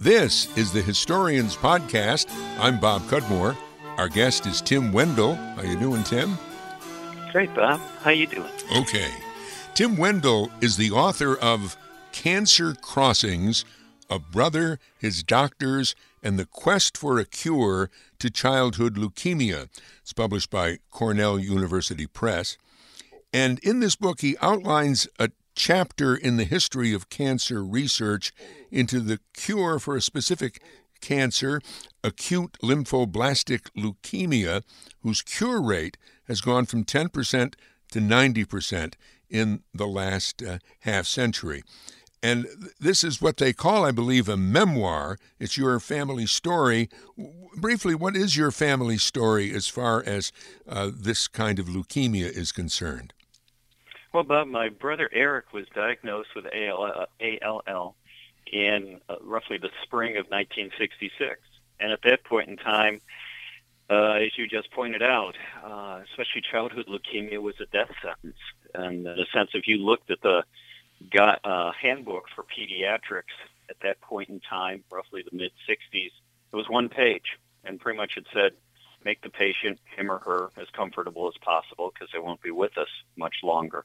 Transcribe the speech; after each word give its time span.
This 0.00 0.56
is 0.56 0.72
the 0.72 0.80
Historians 0.80 1.56
Podcast. 1.56 2.26
I'm 2.60 2.78
Bob 2.78 3.02
Cudmore. 3.08 3.56
Our 3.96 4.08
guest 4.08 4.46
is 4.46 4.60
Tim 4.60 4.92
Wendel. 4.92 5.34
How 5.34 5.62
you 5.62 5.76
doing, 5.76 6.04
Tim? 6.04 6.38
Great, 7.32 7.52
Bob. 7.52 7.80
How 8.02 8.10
you 8.12 8.28
doing? 8.28 8.52
Okay. 8.76 9.10
Tim 9.74 9.96
Wendel 9.96 10.52
is 10.60 10.76
the 10.76 10.92
author 10.92 11.36
of 11.36 11.76
Cancer 12.12 12.74
Crossings, 12.74 13.64
A 14.08 14.20
Brother, 14.20 14.78
His 14.96 15.24
Doctors, 15.24 15.96
and 16.22 16.38
the 16.38 16.46
Quest 16.46 16.96
for 16.96 17.18
a 17.18 17.24
Cure 17.24 17.90
to 18.20 18.30
Childhood 18.30 18.94
Leukemia. 18.94 19.68
It's 20.00 20.12
published 20.12 20.50
by 20.50 20.78
Cornell 20.92 21.40
University 21.40 22.06
Press. 22.06 22.56
And 23.32 23.58
in 23.64 23.80
this 23.80 23.96
book, 23.96 24.20
he 24.20 24.36
outlines 24.40 25.08
a 25.18 25.30
chapter 25.58 26.14
in 26.14 26.36
the 26.36 26.44
history 26.44 26.94
of 26.94 27.10
cancer 27.10 27.64
research 27.64 28.32
into 28.70 29.00
the 29.00 29.18
cure 29.34 29.80
for 29.80 29.96
a 29.96 30.00
specific 30.00 30.62
cancer, 31.00 31.60
acute 32.04 32.56
lymphoblastic 32.62 33.68
leukemia, 33.76 34.62
whose 35.02 35.20
cure 35.20 35.60
rate 35.60 35.96
has 36.28 36.40
gone 36.40 36.64
from 36.64 36.84
10% 36.84 37.54
to 37.90 37.98
90% 37.98 38.94
in 39.28 39.62
the 39.74 39.86
last 39.86 40.42
uh, 40.42 40.58
half 40.80 41.06
century. 41.06 41.62
And 42.22 42.46
this 42.78 43.02
is 43.02 43.20
what 43.20 43.36
they 43.38 43.52
call, 43.52 43.84
I 43.84 43.90
believe, 43.90 44.28
a 44.28 44.36
memoir. 44.36 45.18
It's 45.40 45.58
your 45.58 45.78
family 45.80 46.26
story. 46.26 46.88
Briefly, 47.56 47.96
what 47.96 48.16
is 48.16 48.36
your 48.36 48.50
family 48.52 48.98
story 48.98 49.52
as 49.52 49.66
far 49.66 50.04
as 50.06 50.32
uh, 50.68 50.90
this 50.94 51.26
kind 51.26 51.58
of 51.58 51.66
leukemia 51.66 52.30
is 52.30 52.52
concerned? 52.52 53.12
Well, 54.12 54.24
Bob, 54.24 54.48
my 54.48 54.70
brother 54.70 55.10
Eric 55.12 55.52
was 55.52 55.66
diagnosed 55.74 56.30
with 56.34 56.46
ALL, 56.46 57.06
ALL 57.20 57.94
in 58.50 59.00
uh, 59.08 59.16
roughly 59.22 59.58
the 59.58 59.68
spring 59.82 60.12
of 60.12 60.26
1966. 60.30 61.40
And 61.78 61.92
at 61.92 62.00
that 62.02 62.24
point 62.24 62.48
in 62.48 62.56
time, 62.56 63.02
uh, 63.90 64.12
as 64.12 64.36
you 64.36 64.46
just 64.48 64.70
pointed 64.72 65.02
out, 65.02 65.34
uh, 65.62 66.00
especially 66.10 66.42
childhood 66.50 66.86
leukemia 66.86 67.40
was 67.40 67.54
a 67.60 67.66
death 67.66 67.90
sentence. 68.02 68.38
And 68.74 69.06
in 69.06 69.18
a 69.18 69.26
sense, 69.32 69.50
if 69.52 69.66
you 69.66 69.76
looked 69.78 70.10
at 70.10 70.22
the 70.22 70.42
got, 71.10 71.40
uh, 71.44 71.72
handbook 71.80 72.24
for 72.34 72.44
pediatrics 72.44 73.36
at 73.68 73.76
that 73.82 74.00
point 74.00 74.30
in 74.30 74.40
time, 74.40 74.84
roughly 74.90 75.22
the 75.30 75.36
mid 75.36 75.52
60s, 75.68 76.10
it 76.52 76.56
was 76.56 76.66
one 76.68 76.88
page. 76.88 77.36
And 77.64 77.78
pretty 77.78 77.98
much 77.98 78.12
it 78.16 78.24
said, 78.32 78.52
make 79.04 79.20
the 79.22 79.30
patient, 79.30 79.78
him 79.96 80.10
or 80.10 80.18
her, 80.18 80.50
as 80.60 80.68
comfortable 80.76 81.28
as 81.28 81.34
possible 81.40 81.90
because 81.92 82.08
they 82.12 82.18
won't 82.18 82.42
be 82.42 82.50
with 82.50 82.76
us 82.78 82.88
much 83.16 83.36
longer. 83.42 83.84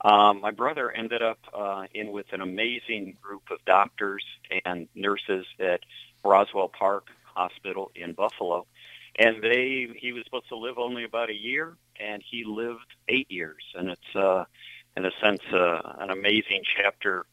Um, 0.00 0.40
my 0.40 0.50
brother 0.50 0.90
ended 0.90 1.22
up 1.22 1.38
uh, 1.52 1.84
in 1.94 2.12
with 2.12 2.26
an 2.32 2.40
amazing 2.40 3.16
group 3.22 3.42
of 3.50 3.64
doctors 3.64 4.24
and 4.64 4.88
nurses 4.94 5.46
at 5.60 5.80
Roswell 6.24 6.68
Park 6.68 7.06
Hospital 7.34 7.90
in 7.94 8.12
Buffalo. 8.12 8.66
And 9.16 9.42
they, 9.42 9.88
he 9.96 10.12
was 10.12 10.24
supposed 10.24 10.48
to 10.48 10.56
live 10.56 10.76
only 10.78 11.04
about 11.04 11.30
a 11.30 11.34
year, 11.34 11.76
and 12.00 12.22
he 12.28 12.44
lived 12.44 12.86
eight 13.08 13.30
years. 13.30 13.62
And 13.74 13.90
it's, 13.90 14.16
uh, 14.16 14.44
in 14.96 15.04
a 15.04 15.10
sense, 15.22 15.40
uh, 15.52 15.80
an 16.00 16.10
amazing 16.10 16.62
chapter 16.76 17.24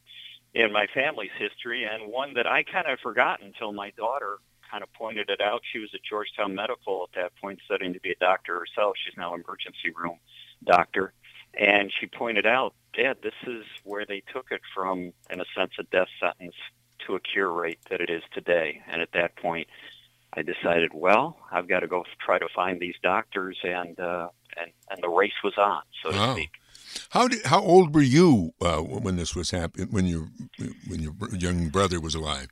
in 0.54 0.72
my 0.72 0.86
family's 0.94 1.30
history, 1.38 1.84
and 1.84 2.12
one 2.12 2.34
that 2.34 2.46
I 2.46 2.62
kind 2.62 2.86
of 2.86 3.00
forgot 3.00 3.42
until 3.42 3.72
my 3.72 3.90
daughter 3.96 4.38
kind 4.72 4.82
of 4.82 4.92
pointed 4.94 5.28
it 5.28 5.40
out. 5.40 5.60
She 5.70 5.78
was 5.78 5.90
at 5.94 6.00
Georgetown 6.08 6.54
Medical 6.54 7.06
at 7.06 7.20
that 7.20 7.32
point, 7.40 7.60
studying 7.66 7.92
to 7.92 8.00
be 8.00 8.10
a 8.10 8.16
doctor 8.18 8.58
herself. 8.58 8.96
She's 9.04 9.16
now 9.18 9.34
emergency 9.34 9.92
room 9.94 10.18
doctor, 10.64 11.12
and 11.58 11.92
she 12.00 12.06
pointed 12.06 12.46
out, 12.46 12.74
Dad, 12.96 13.18
this 13.22 13.34
is 13.46 13.64
where 13.84 14.06
they 14.06 14.22
took 14.32 14.46
it 14.50 14.62
from, 14.74 15.12
in 15.30 15.40
a 15.40 15.44
sense, 15.56 15.72
a 15.78 15.82
death 15.84 16.08
sentence 16.20 16.54
to 17.06 17.14
a 17.16 17.20
cure 17.20 17.52
rate 17.52 17.78
that 17.90 18.00
it 18.00 18.10
is 18.10 18.22
today. 18.32 18.80
And 18.90 19.02
at 19.02 19.12
that 19.12 19.36
point, 19.36 19.68
I 20.34 20.42
decided, 20.42 20.92
well, 20.94 21.36
I've 21.50 21.68
got 21.68 21.80
to 21.80 21.86
go 21.86 22.04
try 22.24 22.38
to 22.38 22.48
find 22.54 22.80
these 22.80 22.94
doctors, 23.02 23.58
and 23.62 23.98
uh, 24.00 24.28
and 24.58 24.70
and 24.90 25.02
the 25.02 25.08
race 25.08 25.32
was 25.44 25.54
on, 25.58 25.82
so 26.02 26.10
to 26.12 26.18
Wow. 26.18 26.34
speak. 26.34 26.50
How 27.10 27.28
did, 27.28 27.44
how 27.44 27.60
old 27.60 27.94
were 27.94 28.02
you 28.02 28.52
uh, 28.60 28.78
when 28.78 29.16
this 29.16 29.34
was 29.34 29.50
happening? 29.50 29.88
When 29.90 30.06
your 30.06 30.28
when 30.88 31.00
your 31.00 31.14
young 31.36 31.68
brother 31.68 32.00
was 32.00 32.14
alive? 32.14 32.48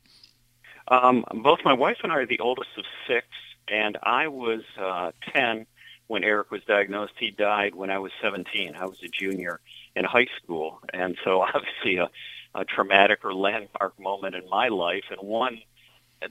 Um, 0.90 1.24
both 1.32 1.60
my 1.64 1.72
wife 1.72 1.98
and 2.02 2.12
I 2.12 2.16
are 2.16 2.26
the 2.26 2.40
oldest 2.40 2.70
of 2.76 2.84
six, 3.06 3.26
and 3.68 3.96
I 4.02 4.26
was 4.28 4.62
uh, 4.78 5.12
10 5.32 5.66
when 6.08 6.24
Eric 6.24 6.50
was 6.50 6.62
diagnosed. 6.64 7.12
He 7.18 7.30
died 7.30 7.76
when 7.76 7.90
I 7.90 7.98
was 7.98 8.10
17. 8.20 8.74
I 8.74 8.84
was 8.86 8.98
a 9.04 9.08
junior 9.08 9.60
in 9.94 10.04
high 10.04 10.26
school, 10.42 10.80
and 10.92 11.16
so 11.24 11.42
obviously 11.54 11.96
a, 11.96 12.10
a 12.54 12.64
traumatic 12.64 13.24
or 13.24 13.32
landmark 13.32 13.98
moment 14.00 14.34
in 14.34 14.48
my 14.50 14.68
life, 14.68 15.04
and 15.10 15.20
one 15.20 15.60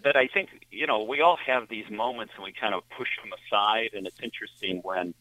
that 0.04 0.16
I 0.16 0.28
think, 0.28 0.50
you 0.70 0.86
know, 0.86 1.04
we 1.04 1.22
all 1.22 1.38
have 1.48 1.68
these 1.68 1.90
moments 1.90 2.34
and 2.36 2.44
we 2.44 2.52
kind 2.52 2.76
of 2.76 2.84
push 2.90 3.10
them 3.24 3.32
aside, 3.34 3.92
and 3.94 4.06
it's 4.06 4.20
interesting 4.22 4.82
when 4.84 5.14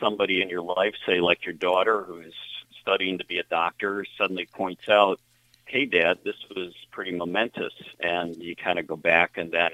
somebody 0.00 0.40
in 0.40 0.48
your 0.48 0.62
life, 0.62 0.94
say 1.04 1.20
like 1.20 1.44
your 1.44 1.54
daughter 1.54 2.02
who 2.04 2.20
is 2.20 2.32
studying 2.80 3.18
to 3.18 3.26
be 3.26 3.38
a 3.38 3.44
doctor, 3.44 4.06
suddenly 4.16 4.46
points 4.46 4.88
out, 4.88 5.20
hey, 5.66 5.84
Dad, 5.84 6.18
this 6.24 6.36
was 6.54 6.72
pretty 6.90 7.12
momentous. 7.12 7.74
And 8.00 8.36
you 8.36 8.56
kind 8.56 8.78
of 8.78 8.86
go 8.86 8.96
back 8.96 9.36
and 9.36 9.52
then 9.52 9.70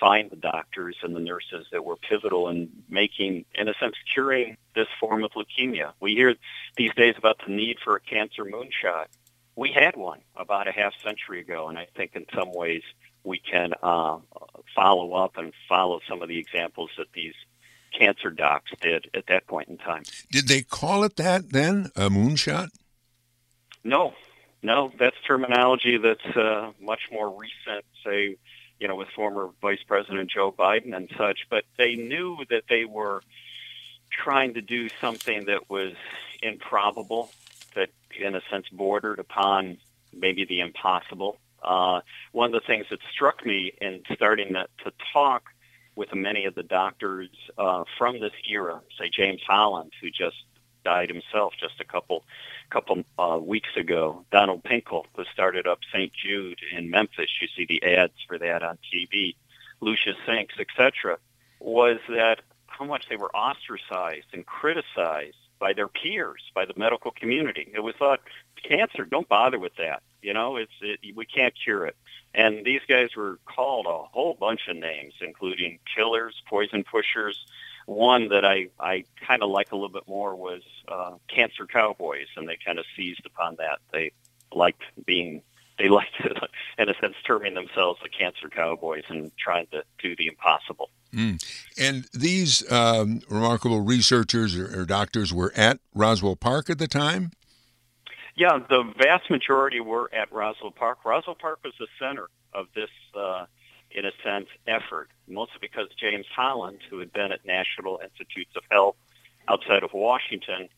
find 0.00 0.30
the 0.30 0.36
doctors 0.36 0.96
and 1.02 1.14
the 1.14 1.20
nurses 1.20 1.66
that 1.70 1.84
were 1.84 1.96
pivotal 1.96 2.48
in 2.48 2.68
making, 2.88 3.44
in 3.54 3.68
a 3.68 3.74
sense, 3.74 3.94
curing 4.12 4.56
this 4.74 4.88
form 4.98 5.22
of 5.22 5.30
leukemia. 5.32 5.92
We 6.00 6.14
hear 6.14 6.34
these 6.76 6.94
days 6.94 7.14
about 7.18 7.40
the 7.46 7.52
need 7.52 7.78
for 7.84 7.96
a 7.96 8.00
cancer 8.00 8.44
moonshot. 8.44 9.06
We 9.54 9.70
had 9.70 9.96
one 9.96 10.20
about 10.34 10.66
a 10.66 10.72
half 10.72 10.94
century 11.04 11.40
ago, 11.40 11.68
and 11.68 11.78
I 11.78 11.86
think 11.94 12.16
in 12.16 12.24
some 12.34 12.52
ways 12.52 12.82
we 13.22 13.38
can 13.38 13.74
uh, 13.82 14.18
follow 14.74 15.12
up 15.12 15.36
and 15.36 15.52
follow 15.68 16.00
some 16.08 16.22
of 16.22 16.28
the 16.28 16.38
examples 16.38 16.90
that 16.96 17.12
these 17.12 17.34
cancer 17.96 18.30
docs 18.30 18.72
did 18.80 19.08
at 19.14 19.26
that 19.26 19.46
point 19.46 19.68
in 19.68 19.76
time. 19.76 20.02
Did 20.30 20.48
they 20.48 20.62
call 20.62 21.04
it 21.04 21.16
that 21.16 21.50
then? 21.50 21.90
A 21.94 22.08
moonshot? 22.08 22.68
No, 23.84 24.14
no, 24.62 24.92
that's 24.98 25.16
terminology 25.26 25.98
that's 25.98 26.36
uh, 26.36 26.72
much 26.80 27.08
more 27.10 27.28
recent, 27.36 27.84
say, 28.04 28.36
you 28.78 28.88
know, 28.88 28.94
with 28.94 29.08
former 29.08 29.50
Vice 29.60 29.82
President 29.86 30.30
Joe 30.30 30.52
Biden 30.52 30.94
and 30.94 31.10
such. 31.18 31.46
But 31.50 31.64
they 31.76 31.96
knew 31.96 32.38
that 32.50 32.64
they 32.68 32.84
were 32.84 33.22
trying 34.10 34.54
to 34.54 34.60
do 34.60 34.88
something 35.00 35.46
that 35.46 35.68
was 35.68 35.94
improbable, 36.42 37.30
that 37.74 37.90
in 38.18 38.34
a 38.34 38.40
sense 38.50 38.68
bordered 38.70 39.18
upon 39.18 39.78
maybe 40.12 40.44
the 40.44 40.60
impossible. 40.60 41.38
Uh, 41.62 42.00
one 42.32 42.54
of 42.54 42.60
the 42.60 42.66
things 42.66 42.86
that 42.90 42.98
struck 43.12 43.44
me 43.46 43.72
in 43.80 44.02
starting 44.14 44.52
to, 44.54 44.66
to 44.84 44.92
talk 45.12 45.44
with 45.94 46.14
many 46.14 46.44
of 46.44 46.54
the 46.54 46.62
doctors 46.62 47.28
uh, 47.58 47.84
from 47.98 48.20
this 48.20 48.32
era, 48.48 48.80
say 48.98 49.10
James 49.14 49.40
Holland, 49.46 49.92
who 50.00 50.10
just 50.10 50.36
died 50.84 51.08
himself 51.08 51.54
just 51.58 51.80
a 51.80 51.84
couple 51.84 52.24
couple 52.70 53.04
uh, 53.18 53.38
weeks 53.40 53.68
ago. 53.76 54.24
Donald 54.30 54.62
Pinkel, 54.64 55.04
who 55.14 55.24
started 55.32 55.66
up 55.66 55.80
St. 55.92 56.12
Jude 56.12 56.60
in 56.76 56.90
Memphis, 56.90 57.30
you 57.40 57.48
see 57.54 57.66
the 57.66 57.82
ads 57.82 58.14
for 58.26 58.38
that 58.38 58.62
on 58.62 58.78
TV. 58.92 59.34
Lucius 59.80 60.16
Sinks, 60.26 60.54
etc., 60.58 61.18
was 61.60 61.98
that 62.08 62.40
how 62.66 62.84
much 62.84 63.08
they 63.08 63.16
were 63.16 63.34
ostracized 63.34 64.26
and 64.32 64.46
criticized 64.46 65.36
by 65.58 65.72
their 65.72 65.88
peers, 65.88 66.42
by 66.54 66.64
the 66.64 66.74
medical 66.76 67.10
community. 67.12 67.70
It 67.72 67.80
was 67.80 67.94
thought, 67.96 68.20
cancer, 68.62 69.04
don't 69.04 69.28
bother 69.28 69.58
with 69.58 69.76
that. 69.76 70.02
You 70.20 70.32
know, 70.32 70.56
it's 70.56 70.72
it, 70.80 71.00
we 71.14 71.26
can't 71.26 71.54
cure 71.54 71.86
it. 71.86 71.96
And 72.34 72.64
these 72.64 72.80
guys 72.88 73.14
were 73.16 73.38
called 73.44 73.86
a 73.86 74.04
whole 74.12 74.34
bunch 74.34 74.62
of 74.68 74.76
names, 74.76 75.14
including 75.20 75.78
killers, 75.94 76.42
poison 76.48 76.84
pushers. 76.84 77.44
One 77.86 78.28
that 78.28 78.44
I, 78.44 78.68
I 78.78 79.04
kind 79.26 79.42
of 79.42 79.50
like 79.50 79.72
a 79.72 79.76
little 79.76 79.88
bit 79.88 80.06
more 80.06 80.34
was 80.34 80.62
uh, 80.88 81.12
cancer 81.28 81.66
cowboys, 81.66 82.28
and 82.36 82.48
they 82.48 82.58
kind 82.64 82.78
of 82.78 82.84
seized 82.96 83.26
upon 83.26 83.56
that. 83.56 83.78
They 83.92 84.12
liked 84.54 84.82
being, 85.04 85.42
they 85.78 85.88
liked, 85.88 86.14
in 86.78 86.88
a 86.88 86.94
sense, 87.00 87.14
terming 87.26 87.54
themselves 87.54 88.00
the 88.02 88.08
cancer 88.08 88.48
cowboys 88.48 89.04
and 89.08 89.30
trying 89.36 89.66
to 89.72 89.82
do 89.98 90.14
the 90.16 90.26
impossible. 90.26 90.90
Mm. 91.14 91.44
And 91.78 92.06
these 92.14 92.70
um, 92.72 93.20
remarkable 93.28 93.80
researchers 93.80 94.56
or, 94.56 94.80
or 94.80 94.84
doctors 94.84 95.32
were 95.32 95.52
at 95.54 95.78
Roswell 95.94 96.36
Park 96.36 96.70
at 96.70 96.78
the 96.78 96.88
time? 96.88 97.32
Yeah, 98.34 98.58
the 98.68 98.82
vast 98.96 99.30
majority 99.30 99.80
were 99.80 100.10
at 100.14 100.32
Roswell 100.32 100.70
Park. 100.70 101.04
Roswell 101.04 101.36
Park 101.36 101.58
was 101.62 101.74
the 101.78 101.86
center 101.98 102.28
of 102.54 102.66
this, 102.74 102.88
uh, 103.14 103.44
in 103.94 104.04
a 104.04 104.12
sense, 104.24 104.46
effort, 104.66 105.08
mostly 105.28 105.58
because 105.60 105.88
James 105.98 106.26
Holland, 106.34 106.78
who 106.88 106.98
had 106.98 107.12
been 107.12 107.32
at 107.32 107.44
National 107.44 108.00
Institutes 108.02 108.52
of 108.56 108.62
Health 108.70 108.96
outside 109.48 109.82
of 109.82 109.92
Washington, 109.92 110.68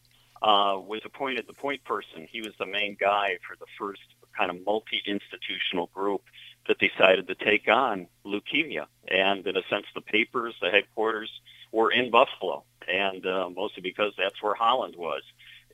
uh, 0.43 0.79
was 0.79 1.01
appointed 1.05 1.47
the 1.47 1.55
point 1.55 1.85
person. 1.85 2.27
He 2.31 2.41
was 2.41 2.53
the 2.59 2.67
main 2.67 2.97
guy 2.99 3.39
for 3.47 3.57
the 3.57 3.67
first 3.79 4.03
kind 4.37 4.51
of 4.51 4.65
multi-institutional 4.67 5.89
group 5.95 6.23
that 6.67 6.79
decided 6.79 7.27
to 7.29 7.35
take 7.35 7.69
on 7.69 8.07
leukemia. 8.27 8.87
And 9.09 9.47
in 9.47 9.57
a 9.57 9.63
sense, 9.71 9.87
the 9.95 10.01
papers, 10.01 10.55
the 10.61 10.71
headquarters 10.71 11.31
were 11.73 11.91
in 11.91 12.11
Buffalo, 12.11 12.65
and 12.89 13.25
uh, 13.27 13.49
mostly 13.51 13.83
because 13.83 14.13
that's 14.19 14.43
where 14.43 14.55
Holland 14.55 14.97
was. 14.97 15.23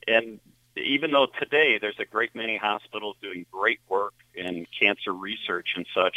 And 0.07 0.39
even 0.77 1.11
though 1.11 1.27
today 1.39 1.77
there's 1.79 1.99
a 1.99 2.05
great 2.05 2.33
many 2.35 2.57
hospitals 2.57 3.15
doing 3.21 3.45
great 3.51 3.79
work 3.89 4.13
in 4.35 4.65
cancer 4.79 5.11
research 5.11 5.69
and 5.75 5.85
such, 5.93 6.15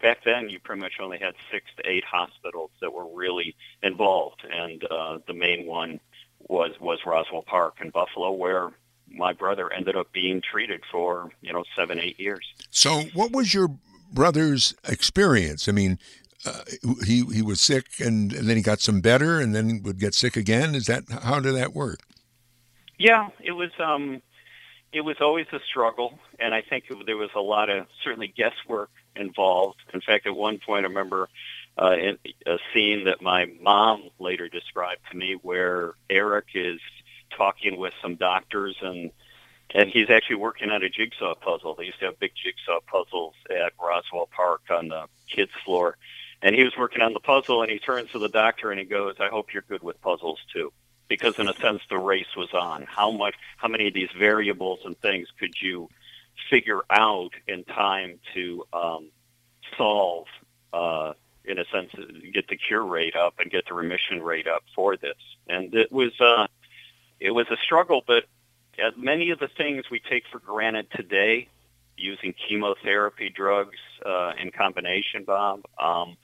back 0.00 0.18
then 0.24 0.48
you 0.48 0.58
pretty 0.58 0.80
much 0.80 0.94
only 1.00 1.18
had 1.18 1.34
six 1.50 1.66
to 1.76 1.88
eight 1.88 2.04
hospitals 2.04 2.70
that 2.80 2.92
were 2.92 3.06
really 3.06 3.54
involved, 3.82 4.42
and 4.50 4.84
uh, 4.90 5.18
the 5.26 5.34
main 5.34 5.66
one 5.66 6.00
was 6.48 6.72
was 6.80 7.00
Roswell 7.06 7.42
Park 7.42 7.76
in 7.80 7.90
Buffalo, 7.90 8.32
where 8.32 8.70
my 9.08 9.32
brother 9.32 9.72
ended 9.72 9.96
up 9.96 10.12
being 10.12 10.40
treated 10.40 10.82
for 10.90 11.30
you 11.40 11.52
know 11.52 11.64
seven 11.76 11.98
eight 11.98 12.18
years. 12.18 12.46
So, 12.70 13.02
what 13.14 13.32
was 13.32 13.54
your 13.54 13.68
brother's 14.12 14.74
experience? 14.86 15.68
I 15.68 15.72
mean, 15.72 15.98
uh, 16.46 16.62
he 17.04 17.24
he 17.26 17.42
was 17.42 17.60
sick, 17.60 17.86
and, 17.98 18.32
and 18.32 18.48
then 18.48 18.56
he 18.56 18.62
got 18.62 18.80
some 18.80 19.00
better, 19.00 19.40
and 19.40 19.54
then 19.54 19.82
would 19.84 19.98
get 19.98 20.14
sick 20.14 20.36
again. 20.36 20.74
Is 20.74 20.86
that 20.86 21.04
how 21.22 21.40
did 21.40 21.54
that 21.54 21.72
work? 21.72 22.00
Yeah, 22.98 23.28
it 23.40 23.52
was. 23.52 23.70
Um, 23.78 24.22
it 24.94 25.00
was 25.00 25.16
always 25.20 25.46
a 25.52 25.58
struggle, 25.68 26.18
and 26.38 26.54
I 26.54 26.62
think 26.62 26.84
there 27.04 27.16
was 27.16 27.30
a 27.34 27.40
lot 27.40 27.68
of 27.68 27.86
certainly 28.04 28.28
guesswork 28.28 28.90
involved. 29.16 29.80
In 29.92 30.00
fact, 30.00 30.26
at 30.26 30.36
one 30.36 30.58
point, 30.64 30.84
I 30.84 30.88
remember 30.88 31.28
uh, 31.76 31.96
in 31.96 32.18
a 32.46 32.58
scene 32.72 33.04
that 33.04 33.20
my 33.20 33.46
mom 33.60 34.10
later 34.20 34.48
described 34.48 35.00
to 35.10 35.16
me, 35.16 35.36
where 35.42 35.94
Eric 36.08 36.46
is 36.54 36.80
talking 37.36 37.76
with 37.76 37.92
some 38.00 38.14
doctors 38.14 38.76
and 38.80 39.10
and 39.74 39.90
he's 39.90 40.08
actually 40.08 40.36
working 40.36 40.70
on 40.70 40.84
a 40.84 40.88
jigsaw 40.88 41.34
puzzle. 41.34 41.74
They 41.74 41.86
used 41.86 41.98
to 41.98 42.04
have 42.06 42.20
big 42.20 42.32
jigsaw 42.36 42.78
puzzles 42.86 43.34
at 43.50 43.72
Roswell 43.82 44.28
Park 44.30 44.60
on 44.70 44.88
the 44.88 45.06
kids' 45.28 45.50
floor. 45.64 45.96
And 46.42 46.54
he 46.54 46.62
was 46.62 46.76
working 46.78 47.02
on 47.02 47.12
the 47.12 47.18
puzzle, 47.18 47.62
and 47.62 47.70
he 47.72 47.80
turns 47.80 48.12
to 48.12 48.20
the 48.20 48.28
doctor 48.28 48.70
and 48.70 48.78
he 48.78 48.86
goes, 48.86 49.16
"I 49.18 49.28
hope 49.28 49.52
you're 49.52 49.64
good 49.68 49.82
with 49.82 50.00
puzzles 50.00 50.38
too." 50.52 50.72
Because 51.14 51.38
in 51.38 51.48
a 51.48 51.54
sense 51.54 51.82
the 51.88 51.98
race 51.98 52.36
was 52.36 52.52
on. 52.52 52.84
How 52.88 53.10
much, 53.10 53.34
how 53.56 53.68
many 53.68 53.88
of 53.88 53.94
these 53.94 54.10
variables 54.18 54.80
and 54.84 54.98
things 55.00 55.28
could 55.38 55.54
you 55.60 55.88
figure 56.50 56.80
out 56.90 57.32
in 57.46 57.64
time 57.64 58.18
to 58.34 58.64
um, 58.72 59.10
solve? 59.76 60.26
Uh, 60.72 61.12
in 61.44 61.58
a 61.58 61.64
sense, 61.66 61.90
get 62.32 62.48
the 62.48 62.56
cure 62.56 62.84
rate 62.84 63.14
up 63.14 63.34
and 63.38 63.50
get 63.50 63.66
the 63.68 63.74
remission 63.74 64.22
rate 64.22 64.46
up 64.46 64.64
for 64.74 64.96
this. 64.96 65.16
And 65.46 65.74
it 65.74 65.92
was 65.92 66.18
uh, 66.20 66.46
it 67.20 67.30
was 67.30 67.46
a 67.50 67.56
struggle, 67.56 68.02
but 68.06 68.24
many 68.96 69.30
of 69.30 69.38
the 69.38 69.48
things 69.48 69.84
we 69.90 70.00
take 70.00 70.24
for 70.30 70.38
granted 70.38 70.86
today, 70.90 71.48
using 71.96 72.34
chemotherapy 72.48 73.30
drugs 73.30 73.78
uh, 74.04 74.32
in 74.40 74.50
combination, 74.50 75.24
Bob. 75.24 75.62
Um, 75.78 76.16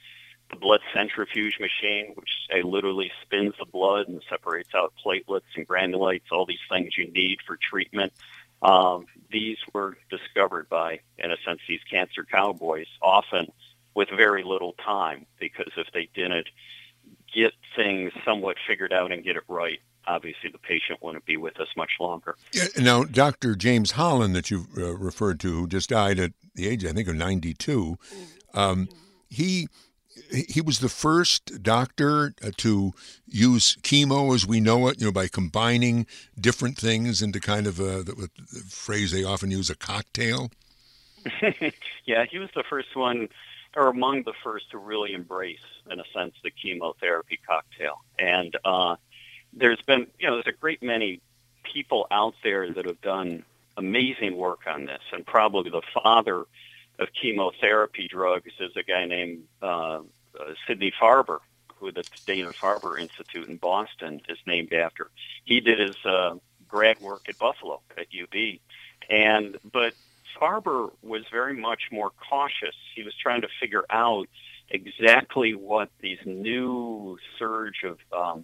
the 0.51 0.57
blood 0.57 0.81
centrifuge 0.93 1.59
machine, 1.59 2.13
which 2.15 2.29
literally 2.63 3.11
spins 3.23 3.53
the 3.59 3.65
blood 3.65 4.07
and 4.07 4.21
separates 4.29 4.69
out 4.75 4.93
platelets 5.03 5.41
and 5.55 5.67
granulates, 5.67 6.31
all 6.31 6.45
these 6.45 6.59
things 6.69 6.97
you 6.97 7.11
need 7.11 7.39
for 7.45 7.57
treatment. 7.57 8.13
Um, 8.61 9.05
these 9.31 9.57
were 9.73 9.97
discovered 10.09 10.69
by, 10.69 10.99
in 11.17 11.31
a 11.31 11.37
sense, 11.45 11.61
these 11.67 11.79
cancer 11.89 12.23
cowboys, 12.23 12.87
often 13.01 13.51
with 13.95 14.09
very 14.15 14.43
little 14.43 14.73
time, 14.73 15.25
because 15.39 15.71
if 15.77 15.87
they 15.93 16.09
didn't 16.13 16.47
get 17.33 17.53
things 17.75 18.11
somewhat 18.23 18.57
figured 18.67 18.93
out 18.93 19.11
and 19.11 19.23
get 19.23 19.35
it 19.35 19.43
right, 19.47 19.79
obviously 20.05 20.49
the 20.51 20.57
patient 20.57 21.01
wouldn't 21.01 21.25
be 21.25 21.37
with 21.37 21.59
us 21.59 21.67
much 21.75 21.91
longer. 21.99 22.35
Yeah, 22.53 22.65
now, 22.77 23.03
Dr. 23.03 23.55
James 23.55 23.91
Holland, 23.91 24.35
that 24.35 24.51
you 24.51 24.67
uh, 24.77 24.95
referred 24.95 25.39
to, 25.41 25.51
who 25.51 25.67
just 25.67 25.89
died 25.89 26.19
at 26.19 26.33
the 26.55 26.67
age, 26.67 26.85
I 26.85 26.91
think, 26.91 27.07
of 27.07 27.15
92, 27.15 27.97
um, 28.53 28.89
he 29.29 29.67
he 30.31 30.61
was 30.61 30.79
the 30.79 30.89
first 30.89 31.63
doctor 31.63 32.33
uh, 32.43 32.51
to 32.57 32.93
use 33.27 33.77
chemo 33.77 34.33
as 34.33 34.45
we 34.45 34.59
know 34.59 34.87
it, 34.87 34.99
you 34.99 35.05
know, 35.05 35.11
by 35.11 35.27
combining 35.27 36.05
different 36.39 36.77
things 36.77 37.21
into 37.21 37.39
kind 37.39 37.67
of 37.67 37.79
a 37.79 38.03
the, 38.03 38.13
the 38.13 38.63
phrase 38.67 39.11
they 39.11 39.23
often 39.23 39.51
use, 39.51 39.69
a 39.69 39.75
cocktail. 39.75 40.51
yeah, 42.05 42.25
he 42.29 42.39
was 42.39 42.49
the 42.55 42.63
first 42.69 42.95
one, 42.95 43.29
or 43.75 43.87
among 43.87 44.23
the 44.23 44.33
first 44.43 44.71
to 44.71 44.77
really 44.77 45.13
embrace, 45.13 45.59
in 45.89 45.99
a 45.99 46.03
sense, 46.13 46.33
the 46.43 46.51
chemotherapy 46.51 47.39
cocktail. 47.47 48.01
And 48.17 48.55
uh, 48.65 48.95
there's 49.53 49.81
been, 49.81 50.07
you 50.19 50.27
know, 50.27 50.35
there's 50.35 50.53
a 50.53 50.57
great 50.57 50.81
many 50.81 51.21
people 51.63 52.07
out 52.11 52.33
there 52.43 52.71
that 52.71 52.85
have 52.85 53.01
done 53.01 53.43
amazing 53.77 54.35
work 54.35 54.61
on 54.67 54.85
this, 54.85 55.01
and 55.13 55.25
probably 55.25 55.69
the 55.69 55.81
father 55.93 56.45
of 57.01 57.09
chemotherapy 57.19 58.07
drugs 58.07 58.51
is 58.59 58.71
a 58.77 58.83
guy 58.83 59.05
named 59.05 59.43
uh, 59.61 59.65
uh, 59.65 60.53
Sidney 60.67 60.93
Farber, 61.01 61.39
who 61.75 61.91
the 61.91 62.03
Dana-Farber 62.27 62.99
Institute 62.99 63.49
in 63.49 63.57
Boston 63.57 64.21
is 64.29 64.37
named 64.45 64.71
after. 64.71 65.09
He 65.43 65.59
did 65.59 65.79
his 65.79 65.95
uh, 66.05 66.35
grad 66.67 67.01
work 67.01 67.27
at 67.27 67.39
Buffalo 67.39 67.81
at 67.97 68.07
UB, 68.07 68.59
and 69.09 69.57
but 69.71 69.93
Farber 70.39 70.91
was 71.01 71.23
very 71.31 71.57
much 71.57 71.83
more 71.91 72.11
cautious. 72.29 72.75
He 72.95 73.03
was 73.03 73.15
trying 73.15 73.41
to 73.41 73.49
figure 73.59 73.83
out 73.89 74.27
exactly 74.69 75.55
what 75.55 75.89
these 75.99 76.19
new 76.25 77.17
surge 77.37 77.83
of 77.83 77.97
um, 78.13 78.43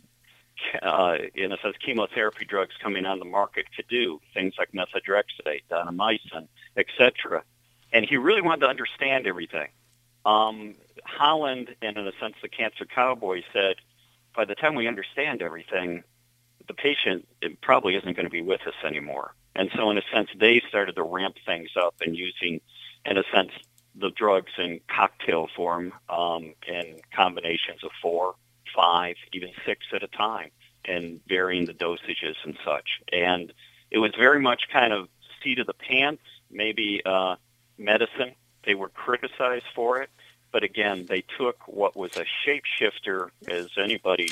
uh, 0.81 1.17
in 1.35 1.51
a 1.51 1.57
sense, 1.57 1.75
chemotherapy 1.85 2.43
drugs 2.43 2.73
coming 2.81 3.05
on 3.05 3.19
the 3.19 3.25
market 3.25 3.65
could 3.75 3.87
do, 3.87 4.19
things 4.33 4.55
like 4.57 4.71
methotrexate, 4.71 5.61
daunomycin, 5.69 6.47
etc 6.75 7.43
and 7.91 8.05
he 8.05 8.17
really 8.17 8.41
wanted 8.41 8.61
to 8.61 8.67
understand 8.67 9.27
everything. 9.27 9.69
Um, 10.25 10.75
Holland, 11.05 11.75
and 11.81 11.97
in 11.97 12.07
a 12.07 12.11
sense, 12.19 12.35
the 12.41 12.49
Cancer 12.49 12.85
Cowboy 12.85 13.43
said, 13.53 13.77
by 14.35 14.45
the 14.45 14.55
time 14.55 14.75
we 14.75 14.87
understand 14.87 15.41
everything, 15.41 16.03
the 16.67 16.73
patient 16.73 17.27
probably 17.61 17.95
isn't 17.95 18.13
going 18.13 18.25
to 18.25 18.31
be 18.31 18.41
with 18.41 18.61
us 18.67 18.73
anymore. 18.85 19.33
And 19.55 19.71
so, 19.75 19.89
in 19.89 19.97
a 19.97 20.03
sense, 20.13 20.29
they 20.37 20.61
started 20.67 20.95
to 20.95 21.03
ramp 21.03 21.37
things 21.45 21.69
up 21.75 21.95
and 22.01 22.15
using, 22.15 22.61
in 23.05 23.17
a 23.17 23.23
sense, 23.33 23.51
the 23.95 24.11
drugs 24.11 24.51
in 24.57 24.79
cocktail 24.87 25.47
form 25.55 25.93
um, 26.09 26.53
in 26.67 26.99
combinations 27.15 27.83
of 27.83 27.89
four, 28.01 28.35
five, 28.75 29.15
even 29.33 29.49
six 29.65 29.85
at 29.93 30.03
a 30.03 30.07
time, 30.07 30.51
and 30.85 31.19
varying 31.27 31.65
the 31.65 31.73
dosages 31.73 32.35
and 32.43 32.57
such. 32.63 33.01
And 33.11 33.51
it 33.89 33.97
was 33.97 34.11
very 34.15 34.39
much 34.39 34.63
kind 34.71 34.93
of 34.93 35.07
seat 35.41 35.57
of 35.57 35.67
the 35.67 35.73
pants, 35.73 36.21
maybe 36.51 37.01
uh, 37.05 37.35
medicine. 37.77 38.33
They 38.65 38.75
were 38.75 38.89
criticized 38.89 39.65
for 39.73 40.01
it, 40.01 40.09
but 40.51 40.63
again, 40.63 41.05
they 41.07 41.23
took 41.37 41.67
what 41.67 41.95
was 41.95 42.17
a 42.17 42.25
shapeshifter, 42.45 43.29
as 43.47 43.69
anybody 43.77 44.29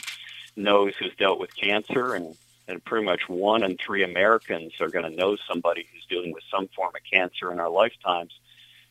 knows 0.56 0.94
who's 0.98 1.16
dealt 1.16 1.40
with 1.40 1.56
cancer, 1.56 2.16
and, 2.16 2.36
and 2.68 2.84
pretty 2.84 3.06
much 3.06 3.30
one 3.30 3.64
in 3.64 3.78
three 3.78 4.04
Americans 4.04 4.74
are 4.82 4.90
going 4.90 5.10
to 5.10 5.16
know 5.16 5.38
somebody 5.48 5.88
who's 5.92 6.06
dealing 6.06 6.34
with 6.34 6.44
some 6.52 6.68
form 6.76 6.92
of 6.96 7.02
cancer 7.10 7.52
in 7.52 7.60
our 7.60 7.70
lifetimes. 7.70 8.34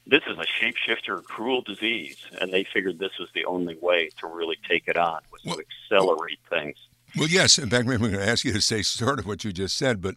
This 0.06 0.22
is 0.26 0.38
a 0.38 0.44
shapeshifter, 0.44 1.22
cruel 1.24 1.62
disease, 1.62 2.18
and 2.40 2.52
they 2.52 2.64
figured 2.64 2.98
this 2.98 3.18
was 3.18 3.28
the 3.34 3.44
only 3.44 3.76
way 3.80 4.10
to 4.20 4.26
really 4.26 4.56
take 4.68 4.88
it 4.88 4.96
on, 4.96 5.20
was 5.30 5.42
well, 5.44 5.56
to 5.56 5.62
accelerate 5.62 6.40
things. 6.48 6.76
Well, 7.16 7.28
yes. 7.28 7.58
In 7.58 7.70
fact, 7.70 7.88
I'm 7.88 7.98
going 7.98 8.12
to 8.12 8.26
ask 8.26 8.44
you 8.44 8.52
to 8.52 8.60
say 8.60 8.82
sort 8.82 9.18
of 9.18 9.26
what 9.26 9.44
you 9.44 9.52
just 9.52 9.76
said, 9.76 10.00
but 10.00 10.14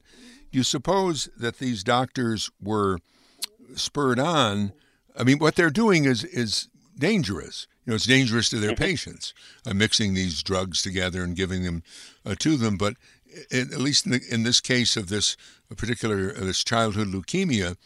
do 0.52 0.58
you 0.58 0.64
suppose 0.64 1.30
that 1.38 1.60
these 1.60 1.84
doctors 1.84 2.50
were– 2.62 3.00
spurred 3.76 4.20
on, 4.20 4.74
I 5.18 5.24
mean, 5.24 5.40
what 5.40 5.56
they're 5.56 5.70
doing 5.70 6.06
is 6.06 6.24
is 6.24 6.70
dangerous. 6.98 7.68
You 7.86 7.92
know, 7.92 7.96
it's 7.96 8.06
dangerous 8.06 8.50
to 8.50 8.60
their 8.60 8.76
patients, 8.76 9.34
uh, 9.66 9.74
mixing 9.74 10.14
these 10.14 10.44
drugs 10.44 10.82
together 10.82 11.24
and 11.24 11.36
giving 11.36 11.64
them 11.64 11.84
uh, 12.26 12.36
to 12.40 12.58
them. 12.58 12.78
But 12.78 12.96
in, 13.50 13.74
at 13.74 13.80
least 13.80 14.06
in, 14.06 14.12
the, 14.12 14.22
in, 14.30 14.44
this 14.44 14.60
case 14.60 14.98
of 14.98 15.08
this 15.08 15.38
particular 15.76 16.34
uh, 16.36 16.42
this 16.42 16.64
childhood 16.64 17.08
leukemia, 17.08 17.78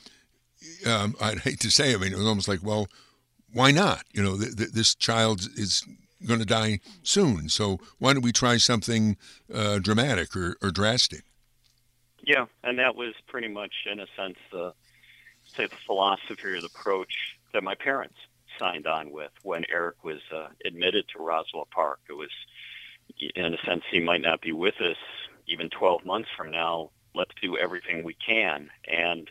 um, 0.87 1.15
I'd 1.21 1.39
hate 1.39 1.59
to 1.61 1.71
say, 1.71 1.93
I 1.93 1.97
mean, 1.97 2.13
it 2.13 2.17
was 2.17 2.27
almost 2.27 2.47
like, 2.47 2.63
well, 2.63 2.87
why 3.53 3.71
not? 3.71 4.03
You 4.11 4.23
know, 4.23 4.37
th- 4.37 4.55
th- 4.55 4.71
this 4.71 4.95
child 4.95 5.47
is 5.55 5.85
going 6.25 6.39
to 6.39 6.45
die 6.45 6.79
soon, 7.03 7.49
so 7.49 7.79
why 7.99 8.13
don't 8.13 8.23
we 8.23 8.31
try 8.31 8.57
something 8.57 9.17
uh, 9.53 9.79
dramatic 9.79 10.35
or, 10.35 10.55
or 10.61 10.71
drastic? 10.71 11.23
Yeah, 12.23 12.45
and 12.63 12.77
that 12.77 12.95
was 12.95 13.13
pretty 13.27 13.47
much, 13.47 13.73
in 13.91 13.99
a 13.99 14.05
sense, 14.15 14.37
the 14.51 14.73
say 15.57 15.65
the 15.65 15.75
philosophy 15.85 16.43
or 16.45 16.61
the 16.61 16.67
approach 16.67 17.13
that 17.53 17.63
my 17.63 17.75
parents 17.75 18.15
signed 18.59 18.87
on 18.87 19.11
with 19.11 19.31
when 19.43 19.63
Eric 19.71 20.03
was 20.03 20.19
uh, 20.33 20.47
admitted 20.65 21.05
to 21.09 21.23
Roswell 21.23 21.67
Park. 21.73 21.99
It 22.09 22.13
was, 22.13 22.29
in 23.35 23.45
a 23.45 23.57
sense, 23.65 23.83
he 23.91 23.99
might 23.99 24.21
not 24.21 24.41
be 24.41 24.51
with 24.51 24.75
us 24.81 24.97
even 25.47 25.69
12 25.69 26.05
months 26.05 26.29
from 26.35 26.51
now. 26.51 26.91
Let's 27.13 27.31
do 27.41 27.57
everything 27.57 28.03
we 28.03 28.15
can. 28.25 28.69
And 28.87 29.29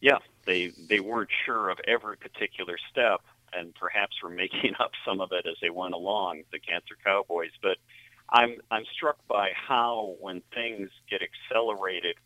yeah, 0.00 0.18
they 0.46 0.72
they 0.88 1.00
weren't 1.00 1.30
sure 1.46 1.70
of 1.70 1.78
every 1.86 2.18
particular 2.18 2.76
step, 2.90 3.22
and 3.52 3.74
perhaps 3.74 4.22
were 4.22 4.28
making 4.28 4.74
up 4.80 4.90
some 5.06 5.20
of 5.20 5.32
it 5.32 5.46
as 5.46 5.56
they 5.62 5.70
went 5.70 5.94
along. 5.94 6.42
The 6.52 6.58
Cancer 6.58 6.96
Cowboys, 7.02 7.52
but 7.62 7.78
I'm 8.28 8.56
I'm 8.70 8.84
struck 8.94 9.16
by 9.26 9.50
how 9.54 10.16
when 10.20 10.42
things 10.52 10.90
get 11.10 11.20
accelerated, 11.22 12.16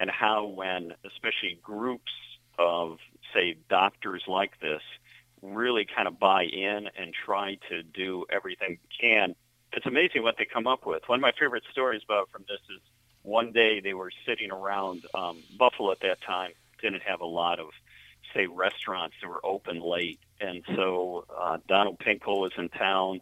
and 0.00 0.10
how 0.10 0.46
when 0.46 0.94
especially 1.04 1.58
groups 1.62 2.12
of, 2.58 2.98
say, 3.34 3.56
doctors 3.68 4.22
like 4.26 4.58
this 4.60 4.82
really 5.42 5.86
kind 5.86 6.08
of 6.08 6.18
buy 6.18 6.44
in 6.44 6.88
and 6.98 7.12
try 7.24 7.58
to 7.68 7.82
do 7.82 8.24
everything 8.30 8.78
we 8.82 8.98
can. 9.00 9.34
It's 9.72 9.86
amazing 9.86 10.22
what 10.22 10.36
they 10.38 10.46
come 10.46 10.66
up 10.66 10.86
with. 10.86 11.02
One 11.06 11.18
of 11.18 11.22
my 11.22 11.32
favorite 11.38 11.64
stories 11.70 12.02
about 12.04 12.30
from 12.30 12.44
this 12.48 12.60
is 12.74 12.80
one 13.22 13.52
day 13.52 13.80
they 13.80 13.94
were 13.94 14.10
sitting 14.26 14.50
around 14.50 15.04
um, 15.14 15.42
Buffalo 15.58 15.92
at 15.92 16.00
that 16.00 16.20
time 16.22 16.52
didn't 16.80 17.02
have 17.02 17.20
a 17.20 17.26
lot 17.26 17.58
of 17.58 17.68
say 18.34 18.46
restaurants 18.46 19.14
that 19.22 19.28
were 19.28 19.44
open 19.44 19.80
late 19.80 20.20
and 20.40 20.62
so 20.74 21.24
uh, 21.36 21.58
Donald 21.68 21.98
Pinkel 21.98 22.40
was 22.40 22.52
in 22.58 22.68
town, 22.68 23.20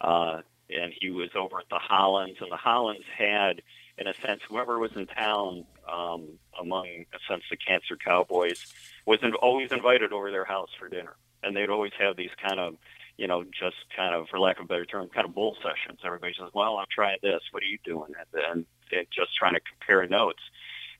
uh, 0.00 0.40
and 0.68 0.92
he 1.00 1.10
was 1.10 1.30
over 1.36 1.60
at 1.60 1.68
the 1.68 1.78
Hollands, 1.78 2.38
and 2.40 2.50
the 2.50 2.56
Hollands 2.56 3.04
had, 3.16 3.62
in 3.98 4.06
a 4.06 4.14
sense, 4.14 4.42
whoever 4.48 4.78
was 4.78 4.92
in 4.94 5.06
town 5.06 5.64
um, 5.90 6.28
among, 6.60 6.86
in 6.86 7.06
a 7.14 7.32
sense, 7.32 7.44
the 7.50 7.56
Cancer 7.56 7.96
Cowboys 7.96 8.72
was 9.06 9.18
in, 9.22 9.34
always 9.34 9.72
invited 9.72 10.12
over 10.12 10.30
their 10.30 10.44
house 10.44 10.70
for 10.78 10.88
dinner, 10.88 11.16
and 11.42 11.56
they'd 11.56 11.70
always 11.70 11.92
have 11.98 12.16
these 12.16 12.30
kind 12.42 12.60
of 12.60 12.76
you 13.16 13.26
know, 13.26 13.44
just 13.44 13.76
kind 13.96 14.14
of, 14.14 14.28
for 14.28 14.38
lack 14.38 14.58
of 14.58 14.66
a 14.66 14.68
better 14.68 14.84
term, 14.84 15.08
kind 15.08 15.26
of 15.26 15.34
bull 15.34 15.56
sessions. 15.62 16.00
Everybody 16.04 16.34
says, 16.38 16.50
well, 16.52 16.76
I'm 16.76 16.86
trying 16.90 17.18
this. 17.22 17.40
What 17.50 17.62
are 17.62 17.66
you 17.66 17.78
doing? 17.84 18.12
And 18.18 18.66
then 18.90 19.06
just 19.10 19.34
trying 19.34 19.54
to 19.54 19.60
compare 19.60 20.06
notes. 20.06 20.42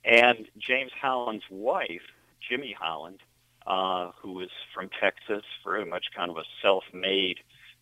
And 0.04 0.48
James 0.56 0.92
Holland's 1.00 1.44
wife, 1.50 2.02
Jimmie 2.48 2.76
Holland, 2.78 3.20
uh, 3.66 4.12
who 4.20 4.32
was 4.32 4.48
from 4.74 4.88
Texas, 5.00 5.44
very 5.64 5.84
much 5.84 6.06
kind 6.16 6.30
of 6.30 6.36
a 6.38 6.44
self-made 6.62 7.40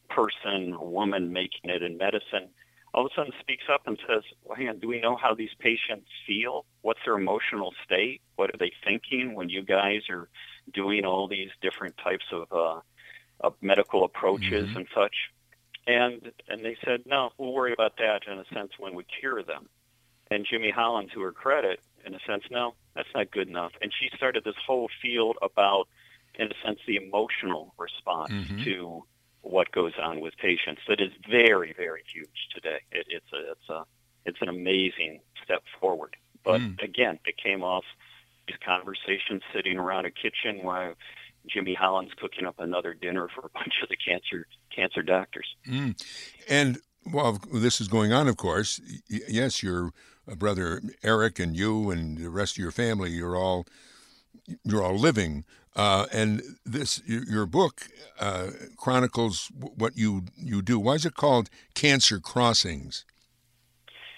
person, 0.08 0.76
woman 0.80 1.32
making 1.32 1.70
it 1.70 1.82
in 1.82 1.96
medicine, 1.96 2.48
all 2.94 3.06
of 3.06 3.12
a 3.12 3.14
sudden 3.16 3.32
speaks 3.40 3.64
up 3.70 3.82
and 3.86 3.98
says, 4.08 4.22
well, 4.44 4.56
hang 4.56 4.68
on, 4.68 4.78
do 4.78 4.86
we 4.86 5.00
know 5.00 5.16
how 5.16 5.34
these 5.34 5.50
patients 5.58 6.06
feel? 6.26 6.64
What's 6.82 7.00
their 7.04 7.16
emotional 7.16 7.74
state? 7.84 8.22
What 8.36 8.50
are 8.54 8.58
they 8.58 8.72
thinking 8.84 9.34
when 9.34 9.48
you 9.48 9.62
guys 9.62 10.02
are 10.08 10.28
doing 10.72 11.04
all 11.04 11.26
these 11.26 11.50
different 11.60 11.96
types 11.98 12.24
of, 12.32 12.52
uh, 12.52 12.80
of 13.40 13.54
medical 13.60 14.04
approaches 14.04 14.68
mm-hmm. 14.68 14.76
and 14.78 14.86
such? 14.94 15.16
And 15.86 16.32
and 16.48 16.64
they 16.64 16.76
said, 16.84 17.02
no, 17.04 17.30
we'll 17.36 17.52
worry 17.52 17.72
about 17.72 17.96
that 17.98 18.22
in 18.30 18.38
a 18.38 18.44
sense 18.54 18.70
when 18.78 18.94
we 18.94 19.04
cure 19.20 19.42
them. 19.42 19.68
And 20.30 20.46
Jimmie 20.48 20.70
Holland, 20.70 21.10
to 21.14 21.20
her 21.22 21.32
credit, 21.32 21.80
in 22.06 22.14
a 22.14 22.20
sense, 22.26 22.44
no, 22.50 22.74
that's 22.94 23.08
not 23.14 23.30
good 23.30 23.48
enough. 23.48 23.72
And 23.82 23.92
she 23.92 24.08
started 24.16 24.44
this 24.44 24.54
whole 24.66 24.88
field 25.02 25.36
about, 25.42 25.88
in 26.36 26.46
a 26.46 26.54
sense, 26.64 26.78
the 26.86 26.96
emotional 26.96 27.74
response 27.76 28.32
mm-hmm. 28.32 28.64
to 28.64 29.04
what 29.54 29.70
goes 29.70 29.92
on 30.02 30.18
with 30.20 30.34
patients. 30.36 30.82
That 30.88 31.00
is 31.00 31.12
very, 31.30 31.72
very 31.76 32.02
huge 32.12 32.48
today. 32.52 32.80
It, 32.90 33.06
it's 33.08 33.32
a, 33.32 33.52
it's 33.52 33.68
a, 33.70 33.84
it's 34.26 34.38
an 34.40 34.48
amazing 34.48 35.20
step 35.44 35.62
forward. 35.80 36.16
But 36.44 36.60
mm. 36.60 36.82
again, 36.82 37.20
it 37.24 37.36
came 37.40 37.62
off 37.62 37.84
these 38.48 38.56
conversations 38.66 39.42
sitting 39.54 39.78
around 39.78 40.06
a 40.06 40.10
kitchen 40.10 40.64
while 40.64 40.94
Jimmie 41.46 41.74
Holland's 41.74 42.12
cooking 42.20 42.46
up 42.46 42.56
another 42.58 42.94
dinner 42.94 43.28
for 43.32 43.46
a 43.46 43.50
bunch 43.54 43.74
of 43.80 43.88
the 43.88 43.96
cancer 43.96 44.48
cancer 44.74 45.02
doctors. 45.02 45.46
Mm. 45.68 46.02
And 46.48 46.78
while 47.04 47.38
this 47.52 47.80
is 47.80 47.86
going 47.86 48.12
on, 48.12 48.26
of 48.26 48.36
course, 48.36 48.80
yes, 49.08 49.62
your 49.62 49.92
brother 50.36 50.82
Eric 51.04 51.38
and 51.38 51.54
you 51.54 51.92
and 51.92 52.18
the 52.18 52.30
rest 52.30 52.56
of 52.56 52.58
your 52.58 52.72
family, 52.72 53.10
you're 53.10 53.36
all 53.36 53.66
you're 54.64 54.82
all 54.82 54.98
living. 54.98 55.44
Uh, 55.76 56.06
and 56.12 56.42
this 56.64 57.02
your 57.04 57.46
book 57.46 57.88
uh, 58.20 58.50
chronicles 58.76 59.50
what 59.54 59.96
you 59.96 60.24
you 60.36 60.62
do. 60.62 60.78
Why 60.78 60.94
is 60.94 61.04
it 61.04 61.14
called 61.14 61.50
Cancer 61.74 62.20
Crossings? 62.20 63.04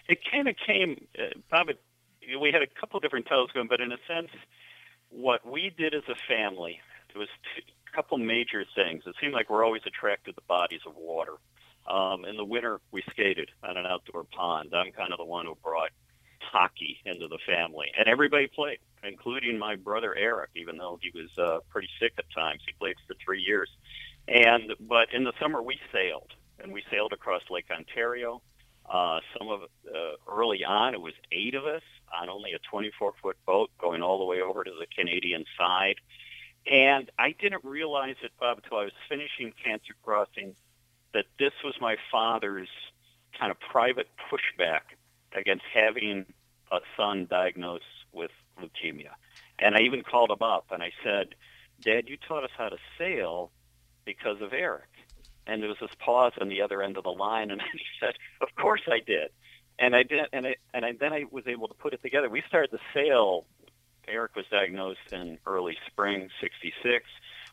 It 0.08 0.18
kind 0.30 0.48
of 0.48 0.54
came, 0.64 1.06
uh, 1.18 1.38
Bob. 1.50 1.68
we 2.40 2.52
had 2.52 2.62
a 2.62 2.66
couple 2.80 3.00
different 3.00 3.26
going, 3.26 3.66
but 3.68 3.80
in 3.80 3.90
a 3.90 3.98
sense, 4.06 4.30
what 5.10 5.44
we 5.50 5.72
did 5.76 5.94
as 5.94 6.02
a 6.08 6.14
family, 6.28 6.78
there 7.12 7.20
was 7.20 7.28
a 7.58 7.96
couple 7.96 8.18
major 8.18 8.64
things. 8.75 9.02
It 9.06 9.14
seemed 9.20 9.32
like 9.32 9.50
we're 9.50 9.64
always 9.64 9.82
attracted 9.86 10.36
to 10.36 10.42
bodies 10.46 10.82
of 10.86 10.94
water. 10.96 11.34
Um, 11.88 12.25
in 12.25 12.36
the 12.36 12.44
winter, 12.44 12.80
we 12.92 13.02
skated 13.10 13.50
on 13.62 13.76
an 13.76 13.86
outdoor 13.86 14.25
pond. 14.25 14.72
I'm 14.75 14.92
kind 14.92 15.12
of 15.12 15.18
the 15.18 15.25
one 15.25 15.46
who 15.46 15.56
brought 15.62 15.90
hockey 16.40 16.98
into 17.04 17.28
the 17.28 17.38
family, 17.46 17.86
and 17.98 18.08
everybody 18.08 18.48
played, 18.48 18.78
including 19.06 19.58
my 19.58 19.76
brother 19.76 20.14
Eric. 20.16 20.50
Even 20.56 20.76
though 20.76 20.98
he 21.00 21.10
was 21.14 21.30
uh, 21.38 21.60
pretty 21.68 21.88
sick 22.00 22.12
at 22.18 22.25
times, 22.34 22.60
he 22.66 22.72
played 22.78 22.96
for 23.06 23.14
three 23.25 23.40
years. 23.40 23.68
And 24.28 24.72
but 24.80 25.12
in 25.12 25.25
the 25.25 25.32
summer, 25.40 25.62
we 25.62 25.78
sailed, 25.92 26.32
and 26.62 26.72
we 26.72 26.82
sailed 26.90 27.12
across 27.12 27.42
Lake 27.50 27.66
Ontario. 27.70 28.42
Uh, 28.88 29.18
some 29.36 29.48
of 29.48 29.62
uh, 29.62 30.32
early 30.32 30.64
on, 30.64 30.94
it 30.94 31.00
was 31.00 31.14
eight 31.32 31.54
of 31.54 31.64
us 31.66 31.82
on 32.20 32.28
only 32.28 32.52
a 32.52 32.58
24 32.70 33.14
foot 33.20 33.36
boat 33.44 33.70
going 33.78 34.02
all 34.02 34.18
the 34.18 34.25
way 34.25 34.40
over 34.40 34.62
to 34.62 34.70
the 34.78 34.86
Canadian 34.96 35.44
side. 35.58 35.96
And 36.70 37.10
I 37.18 37.32
didn't 37.32 37.64
realize 37.64 38.16
it, 38.22 38.32
Bob, 38.40 38.58
until 38.62 38.78
I 38.78 38.84
was 38.84 38.92
finishing 39.08 39.52
Cancer 39.62 39.94
Crossing 40.02 40.54
that 41.14 41.26
this 41.38 41.52
was 41.64 41.75
my 41.80 41.96
father's 42.10 42.68
kind 43.38 43.50
of 43.50 43.58
private 43.60 44.08
pushback 44.30 44.80
against 45.32 45.64
having 45.72 46.26
a 46.72 46.78
son 46.96 47.26
diagnosed 47.30 47.84
with 48.12 48.30
leukemia. 48.60 49.10
And 49.58 49.75
I 49.75 49.80
even 49.80 50.02
called 50.02 50.30
him 50.30 50.42
up 50.42 50.66
and 50.70 50.82
I 50.82 50.92
said, 51.02 51.34
Dad, 51.80 52.08
you 52.08 52.16
taught 52.16 52.44
us 52.44 52.50
how 52.56 52.68
to 52.68 52.78
sail 52.98 53.50
because 54.04 54.40
of 54.40 54.52
Eric. 54.52 54.88
And 55.46 55.62
there 55.62 55.68
was 55.68 55.78
this 55.80 55.90
pause 55.98 56.32
on 56.40 56.48
the 56.48 56.62
other 56.62 56.82
end 56.82 56.96
of 56.96 57.04
the 57.04 57.10
line, 57.10 57.50
and 57.50 57.60
he 57.72 57.80
said, 58.00 58.14
"Of 58.40 58.48
course 58.56 58.82
I 58.88 58.98
did." 58.98 59.30
And 59.78 59.94
I 59.94 60.02
did, 60.02 60.26
and 60.32 60.46
I, 60.46 60.56
and 60.72 60.84
I, 60.84 60.92
then 60.98 61.12
I 61.12 61.25
was 61.30 61.46
able 61.46 61.68
to 61.68 61.75
put 61.75 61.92
it 61.92 62.02
together. 62.02 62.28
We 62.28 62.42
started 62.48 62.70
the 62.72 62.80
sail. 62.94 63.44
Eric 64.08 64.34
was 64.34 64.46
diagnosed 64.50 65.12
in 65.12 65.38
early 65.46 65.76
spring 65.86 66.30
'66. 66.40 67.04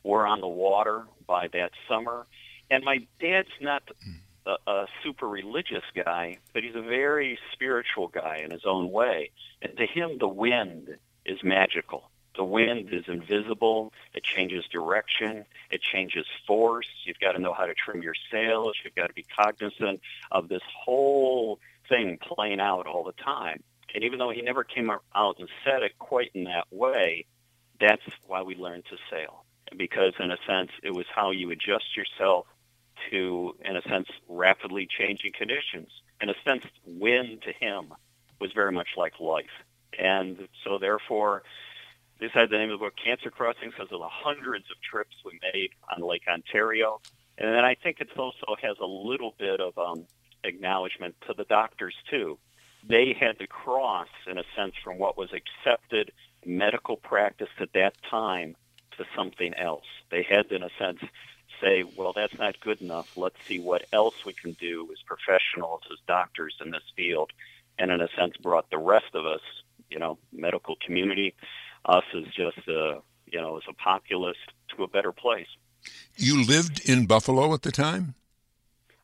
We're 0.03 0.25
on 0.25 0.41
the 0.41 0.48
water 0.48 1.03
by 1.27 1.50
that 1.53 1.72
summer, 1.88 2.25
and 2.72 2.83
my 2.83 3.05
dad's 3.19 3.50
not 3.62 3.83
hmm. 4.03 4.12
A, 4.45 4.55
a 4.67 4.88
super 5.03 5.27
religious 5.27 5.83
guy, 5.95 6.38
but 6.53 6.63
he's 6.63 6.75
a 6.75 6.81
very 6.81 7.39
spiritual 7.51 8.07
guy 8.07 8.41
in 8.43 8.51
his 8.51 8.65
own 8.65 8.91
way. 8.91 9.31
And 9.62 9.75
to 9.77 9.85
him, 9.85 10.17
the 10.19 10.27
wind 10.27 10.97
is 11.25 11.43
magical. 11.43 12.09
The 12.35 12.43
wind 12.43 12.89
is 12.91 13.03
invisible. 13.07 13.93
It 14.13 14.23
changes 14.23 14.65
direction. 14.71 15.45
It 15.69 15.81
changes 15.81 16.25
force. 16.47 16.88
You've 17.05 17.19
got 17.19 17.33
to 17.33 17.39
know 17.39 17.53
how 17.53 17.67
to 17.67 17.73
trim 17.73 18.01
your 18.01 18.15
sails. 18.31 18.75
You've 18.83 18.95
got 18.95 19.07
to 19.07 19.13
be 19.13 19.23
cognizant 19.23 20.01
of 20.31 20.50
this 20.50 20.63
whole 20.83 21.59
thing 21.88 22.17
playing 22.17 22.59
out 22.59 22.88
all 22.88 23.03
the 23.03 23.13
time. 23.13 23.62
And 23.93 24.03
even 24.03 24.17
though 24.17 24.31
he 24.31 24.41
never 24.41 24.63
came 24.63 24.89
out 24.89 25.39
and 25.39 25.47
said 25.63 25.83
it 25.83 26.00
quite 26.00 26.31
in 26.33 26.45
that 26.45 26.65
way, 26.71 27.25
that's 27.79 28.01
why 28.25 28.41
we 28.41 28.55
learned 28.55 28.85
to 28.85 28.97
sail. 29.12 29.43
Because 29.77 30.13
in 30.19 30.31
a 30.31 30.38
sense, 30.47 30.71
it 30.81 30.93
was 30.93 31.05
how 31.13 31.31
you 31.31 31.51
adjust 31.51 31.95
yourself 31.95 32.47
to, 33.12 33.55
in 33.63 33.75
a 33.75 33.81
sense, 33.83 34.07
rapidly 34.27 34.88
changing 34.88 35.31
conditions. 35.38 35.89
In 36.22 36.29
a 36.29 36.36
sense, 36.45 36.65
wind 36.86 37.41
to 37.43 37.51
him 37.53 37.93
was 38.39 38.51
very 38.53 38.72
much 38.72 38.89
like 38.98 39.19
life. 39.19 39.45
And 39.98 40.48
so 40.63 40.77
therefore, 40.77 41.43
this 42.19 42.31
had 42.31 42.50
the 42.50 42.57
name 42.57 42.72
of 42.72 42.79
the 42.79 42.86
book, 42.86 42.93
Cancer 43.03 43.29
Crossings, 43.29 43.74
because 43.74 43.91
of 43.91 44.00
the 44.00 44.07
hundreds 44.10 44.65
of 44.72 44.81
trips 44.81 45.15
we 45.25 45.39
made 45.53 45.69
on 45.93 46.07
Lake 46.07 46.24
Ontario. 46.27 47.01
And 47.38 47.53
then 47.53 47.65
I 47.65 47.75
think 47.75 48.00
it 48.00 48.10
also 48.17 48.55
has 48.62 48.77
a 48.79 48.86
little 48.86 49.33
bit 49.38 49.60
of 49.60 49.77
um, 49.77 50.05
acknowledgement 50.43 51.15
to 51.27 51.33
the 51.33 51.45
doctors, 51.45 51.95
too. 52.10 52.38
They 52.88 53.13
had 53.19 53.39
to 53.39 53.48
cross, 53.48 54.10
in 54.29 54.38
a 54.38 54.43
sense, 54.55 54.74
from 54.83 54.98
what 54.98 55.17
was 55.17 55.29
accepted 55.33 56.12
medical 56.45 56.98
practice 56.98 57.50
at 57.60 57.74
that 57.74 57.95
time 58.10 58.55
to 58.98 59.05
something 59.15 59.53
else. 59.55 59.86
They 60.12 60.24
had, 60.24 60.51
in 60.51 60.63
a 60.63 60.69
sense, 60.77 61.00
say, 61.63 61.84
well, 61.96 62.13
that's 62.13 62.38
not 62.38 62.60
good 62.60 62.82
enough. 62.82 63.15
Let's 63.15 63.38
see 63.48 63.60
what 63.60 63.86
else 63.93 64.25
we 64.25 64.34
can 64.34 64.53
do 64.53 64.89
as 64.91 65.00
professionals, 65.05 65.82
as 65.91 66.00
doctors 66.08 66.55
in 66.63 66.72
this 66.72 66.84
field, 66.96 67.32
and 67.79 67.91
in 67.91 68.01
a 68.01 68.08
sense 68.17 68.36
brought 68.38 68.70
the 68.70 68.77
rest 68.77 69.13
of 69.13 69.25
us, 69.25 69.41
you 69.89 70.00
know, 70.00 70.17
medical 70.32 70.75
community, 70.86 71.34
us 71.86 72.03
as 72.15 72.25
just 72.25 72.67
a, 72.67 73.01
you 73.27 73.41
know, 73.41 73.58
as 73.58 73.63
a 73.70 73.74
populace 73.74 74.38
to 74.75 74.84
a 74.84 74.88
better 74.88 75.12
place. 75.12 75.48
You 76.15 76.46
lived 76.46 76.88
in 76.88 77.05
Buffalo 77.05 77.53
at 77.53 77.62
the 77.62 77.72
time? 77.72 78.15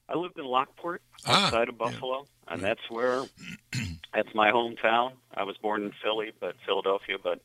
I 0.07 0.17
lived 0.17 0.39
in 0.39 0.45
Lockport, 0.45 1.01
ah, 1.27 1.45
outside 1.45 1.69
of 1.69 1.77
Buffalo, 1.77 2.25
yeah. 2.47 2.53
and 2.53 2.63
that's 2.63 2.89
where 2.89 3.23
that's 4.13 4.33
my 4.33 4.51
hometown. 4.51 5.13
I 5.35 5.43
was 5.43 5.57
born 5.57 5.83
in 5.83 5.93
Philly, 6.03 6.31
but 6.39 6.55
Philadelphia, 6.65 7.17
but 7.21 7.41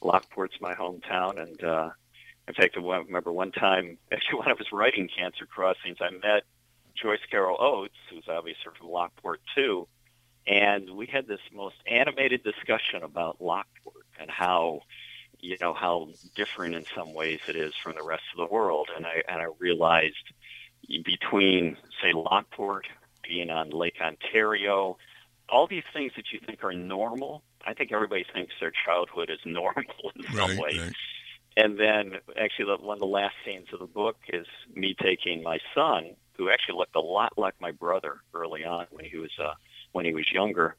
Lockport's 0.00 0.60
my 0.60 0.74
hometown, 0.74 1.38
and 1.40 1.62
uh, 1.62 1.90
in 2.48 2.54
fact, 2.54 2.76
I 2.76 2.80
remember 2.80 3.30
one 3.30 3.52
time, 3.52 3.98
actually, 4.12 4.40
when 4.40 4.48
I 4.48 4.54
was 4.54 4.66
writing 4.72 5.08
Cancer 5.16 5.46
Crossings, 5.46 5.98
I 6.00 6.10
met 6.10 6.44
Joyce 7.00 7.20
Carol 7.30 7.56
Oates, 7.60 7.94
who's 8.10 8.24
obviously 8.28 8.72
from 8.76 8.88
Lockport 8.88 9.40
too, 9.54 9.86
and 10.46 10.90
we 10.90 11.06
had 11.06 11.26
this 11.26 11.40
most 11.54 11.76
animated 11.86 12.42
discussion 12.42 13.02
about 13.02 13.40
Lockport 13.40 14.06
and 14.18 14.30
how, 14.30 14.80
you 15.40 15.56
know, 15.60 15.74
how 15.74 16.08
different 16.34 16.74
in 16.74 16.84
some 16.94 17.12
ways 17.12 17.40
it 17.48 17.54
is 17.54 17.74
from 17.82 17.94
the 17.96 18.02
rest 18.02 18.22
of 18.32 18.48
the 18.48 18.52
world. 18.52 18.88
And 18.96 19.06
I 19.06 19.22
and 19.28 19.42
I 19.42 19.48
realized 19.58 20.16
between 21.04 21.76
say 22.02 22.12
Lockport 22.14 22.86
being 23.22 23.50
on 23.50 23.70
Lake 23.70 23.96
Ontario, 24.00 24.96
all 25.50 25.66
these 25.66 25.84
things 25.92 26.12
that 26.16 26.32
you 26.32 26.40
think 26.44 26.64
are 26.64 26.72
normal, 26.72 27.42
I 27.66 27.74
think 27.74 27.92
everybody 27.92 28.24
thinks 28.32 28.54
their 28.58 28.72
childhood 28.86 29.30
is 29.30 29.40
normal 29.44 29.84
in 30.16 30.22
some 30.24 30.36
right, 30.36 30.58
way. 30.58 30.78
Right. 30.78 30.92
And 31.58 31.78
then 31.78 32.04
actually 32.40 32.66
one 32.80 32.98
of 32.98 33.00
the 33.00 33.06
last 33.20 33.34
scenes 33.44 33.68
of 33.74 33.80
the 33.80 33.86
book 34.02 34.16
is 34.32 34.46
me 34.74 34.94
taking 35.02 35.42
my 35.42 35.58
son, 35.74 36.02
who 36.36 36.50
actually 36.50 36.78
looked 36.78 36.96
a 36.96 37.00
lot 37.00 37.32
like 37.38 37.56
my 37.60 37.72
brother 37.72 38.14
early 38.34 38.64
on 38.64 38.86
when 38.92 39.04
he 39.12 39.18
was 39.18 39.32
uh, 39.42 39.54
when 39.92 40.04
he 40.06 40.14
was 40.14 40.26
younger, 40.32 40.76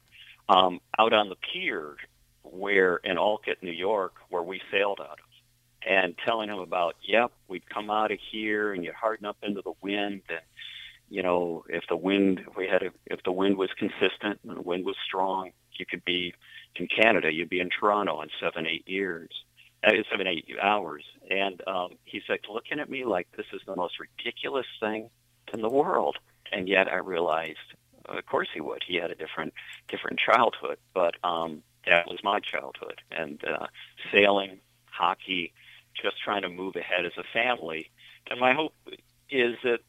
um, 0.48 0.80
out 0.98 1.12
on 1.12 1.28
the 1.28 1.36
pier 1.52 1.96
where 2.44 2.96
in 3.04 3.18
Olcott, 3.18 3.58
New 3.62 3.72
York, 3.72 4.14
where 4.30 4.42
we 4.42 4.60
sailed 4.72 5.00
out 5.00 5.20
of. 5.20 5.30
and 5.86 6.14
telling 6.26 6.48
him 6.50 6.58
about, 6.58 6.96
yep, 7.02 7.32
we'd 7.48 7.68
come 7.70 7.90
out 7.90 8.12
of 8.12 8.18
here 8.32 8.72
and 8.74 8.84
you'd 8.84 8.94
harden 8.94 9.26
up 9.26 9.38
into 9.42 9.62
the 9.62 9.72
wind 9.82 10.22
and 10.28 10.40
you 11.12 11.22
know, 11.24 11.64
if 11.68 11.84
the 11.88 11.96
wind 11.96 12.40
if 12.48 12.56
we 12.56 12.68
had 12.68 12.82
a, 12.82 12.90
if 13.06 13.20
the 13.24 13.32
wind 13.32 13.56
was 13.58 13.70
consistent 13.78 14.40
and 14.44 14.56
the 14.56 14.62
wind 14.62 14.84
was 14.84 14.96
strong, 15.06 15.50
you 15.78 15.86
could 15.86 16.04
be 16.04 16.34
in 16.76 16.86
Canada, 16.86 17.32
you'd 17.32 17.50
be 17.50 17.60
in 17.60 17.70
Toronto 17.70 18.22
in 18.22 18.28
seven, 18.40 18.66
eight 18.66 18.88
years, 18.88 19.30
seven, 19.84 20.26
eight 20.26 20.46
hours. 20.60 21.04
And 21.30 21.60
um, 21.66 21.90
he's 22.04 22.22
like 22.28 22.44
looking 22.52 22.80
at 22.80 22.90
me 22.90 23.04
like 23.04 23.28
this 23.36 23.46
is 23.52 23.60
the 23.66 23.76
most 23.76 23.94
ridiculous 23.98 24.66
thing 24.78 25.10
in 25.52 25.60
the 25.60 25.68
world. 25.68 26.16
And 26.52 26.68
yet 26.68 26.88
I 26.88 26.96
realized, 26.96 27.58
of 28.06 28.26
course 28.26 28.48
he 28.52 28.60
would. 28.60 28.82
He 28.86 28.96
had 28.96 29.10
a 29.10 29.14
different 29.14 29.54
different 29.88 30.18
childhood, 30.18 30.78
but 30.94 31.14
um, 31.24 31.62
that 31.86 32.06
was 32.06 32.18
my 32.22 32.40
childhood. 32.40 33.00
And 33.10 33.42
uh, 33.44 33.66
sailing, 34.12 34.60
hockey, 34.86 35.52
just 36.00 36.20
trying 36.22 36.42
to 36.42 36.48
move 36.48 36.76
ahead 36.76 37.06
as 37.06 37.12
a 37.16 37.24
family. 37.32 37.90
And 38.30 38.40
my 38.40 38.52
hope 38.52 38.74
is 39.30 39.56
that 39.62 39.80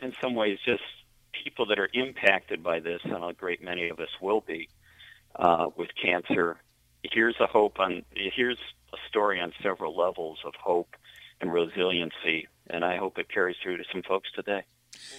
in 0.00 0.12
some 0.20 0.34
ways 0.34 0.58
just 0.64 0.82
people 1.32 1.66
that 1.66 1.78
are 1.78 1.88
impacted 1.94 2.62
by 2.62 2.80
this, 2.80 3.00
and 3.04 3.24
a 3.24 3.32
great 3.32 3.62
many 3.62 3.88
of 3.88 4.00
us 4.00 4.08
will 4.20 4.40
be, 4.40 4.68
uh, 5.36 5.68
with 5.76 5.88
cancer. 6.00 6.56
Here's 7.02 7.36
a 7.40 7.46
hope 7.46 7.78
on, 7.78 8.04
here's 8.14 8.58
a 8.92 8.96
story 9.08 9.40
on 9.40 9.52
several 9.62 9.96
levels 9.96 10.38
of 10.44 10.54
hope 10.62 10.96
and 11.40 11.52
resiliency, 11.52 12.48
and 12.68 12.84
I 12.84 12.96
hope 12.96 13.18
it 13.18 13.28
carries 13.32 13.56
through 13.62 13.78
to 13.78 13.84
some 13.92 14.02
folks 14.02 14.28
today. 14.34 14.64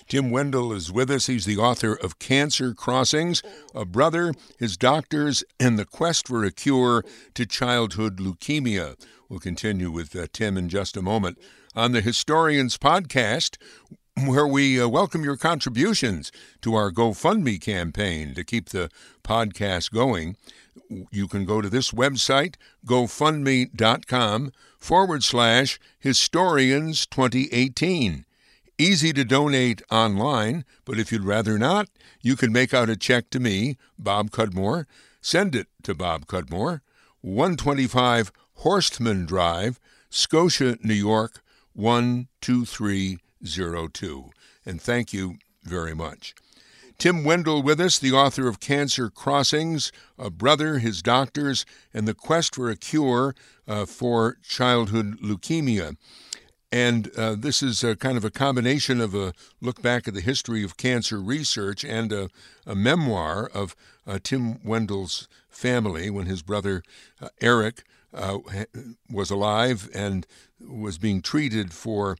Tim 0.07 0.31
Wendel 0.31 0.73
is 0.73 0.91
with 0.91 1.09
us. 1.09 1.27
He's 1.27 1.45
the 1.45 1.57
author 1.57 1.93
of 1.93 2.19
Cancer 2.19 2.73
Crossings, 2.73 3.41
a 3.73 3.85
brother, 3.85 4.33
his 4.59 4.77
doctors, 4.77 5.43
and 5.59 5.79
the 5.79 5.85
quest 5.85 6.27
for 6.27 6.43
a 6.43 6.51
cure 6.51 7.03
to 7.33 7.45
childhood 7.45 8.17
leukemia. 8.17 8.95
We'll 9.29 9.39
continue 9.39 9.89
with 9.91 10.15
uh, 10.15 10.27
Tim 10.33 10.57
in 10.57 10.69
just 10.69 10.97
a 10.97 11.01
moment. 11.01 11.39
On 11.73 11.93
the 11.93 12.01
Historians 12.01 12.77
podcast, 12.77 13.57
where 14.17 14.47
we 14.47 14.79
uh, 14.79 14.87
welcome 14.87 15.23
your 15.23 15.37
contributions 15.37 16.31
to 16.61 16.75
our 16.75 16.91
GoFundMe 16.91 17.59
campaign 17.61 18.33
to 18.33 18.43
keep 18.43 18.69
the 18.69 18.89
podcast 19.23 19.91
going. 19.91 20.35
You 21.11 21.27
can 21.27 21.45
go 21.45 21.61
to 21.61 21.69
this 21.69 21.91
website, 21.91 22.55
gofundme.com 22.85 24.51
forward 24.77 25.23
slash 25.23 25.79
historians 25.99 27.05
2018. 27.05 28.25
Easy 28.77 29.13
to 29.13 29.23
donate 29.23 29.81
online, 29.89 30.65
but 30.85 30.99
if 30.99 31.11
you'd 31.11 31.23
rather 31.23 31.57
not, 31.57 31.87
you 32.21 32.35
can 32.35 32.51
make 32.51 32.73
out 32.73 32.89
a 32.89 32.97
check 32.97 33.29
to 33.29 33.39
me, 33.39 33.77
Bob 33.97 34.31
Cudmore. 34.31 34.87
Send 35.21 35.55
it 35.55 35.67
to 35.83 35.93
Bob 35.93 36.25
Cudmore, 36.25 36.81
125 37.21 38.31
Horstman 38.59 39.25
Drive, 39.25 39.79
Scotia, 40.09 40.77
New 40.83 40.95
York, 40.95 41.41
123 41.73 43.19
02. 43.43 44.29
And 44.65 44.81
thank 44.81 45.13
you 45.13 45.37
very 45.63 45.93
much. 45.93 46.35
Tim 46.97 47.23
Wendel 47.23 47.63
with 47.63 47.79
us, 47.81 47.97
the 47.97 48.11
author 48.11 48.47
of 48.47 48.59
Cancer 48.59 49.09
Crossings, 49.09 49.91
A 50.19 50.29
Brother, 50.29 50.77
His 50.77 51.01
Doctors, 51.01 51.65
and 51.93 52.07
the 52.07 52.13
Quest 52.13 52.53
for 52.53 52.69
a 52.69 52.75
Cure 52.75 53.33
uh, 53.67 53.85
for 53.87 54.37
Childhood 54.43 55.19
Leukemia. 55.19 55.95
And 56.71 57.11
uh, 57.17 57.35
this 57.35 57.61
is 57.61 57.83
kind 57.99 58.17
of 58.17 58.23
a 58.23 58.29
combination 58.29 59.01
of 59.01 59.13
a 59.13 59.33
look 59.59 59.81
back 59.81 60.07
at 60.07 60.13
the 60.13 60.21
history 60.21 60.63
of 60.63 60.77
cancer 60.77 61.19
research 61.19 61.83
and 61.83 62.13
a, 62.13 62.29
a 62.65 62.75
memoir 62.75 63.49
of 63.53 63.75
uh, 64.07 64.19
Tim 64.23 64.63
Wendel's 64.63 65.27
family 65.49 66.09
when 66.09 66.27
his 66.27 66.41
brother 66.41 66.81
uh, 67.21 67.29
Eric 67.41 67.83
uh, 68.13 68.39
was 69.09 69.31
alive 69.31 69.89
and 69.93 70.27
was 70.59 70.97
being 70.97 71.21
treated 71.21 71.73
for 71.73 72.17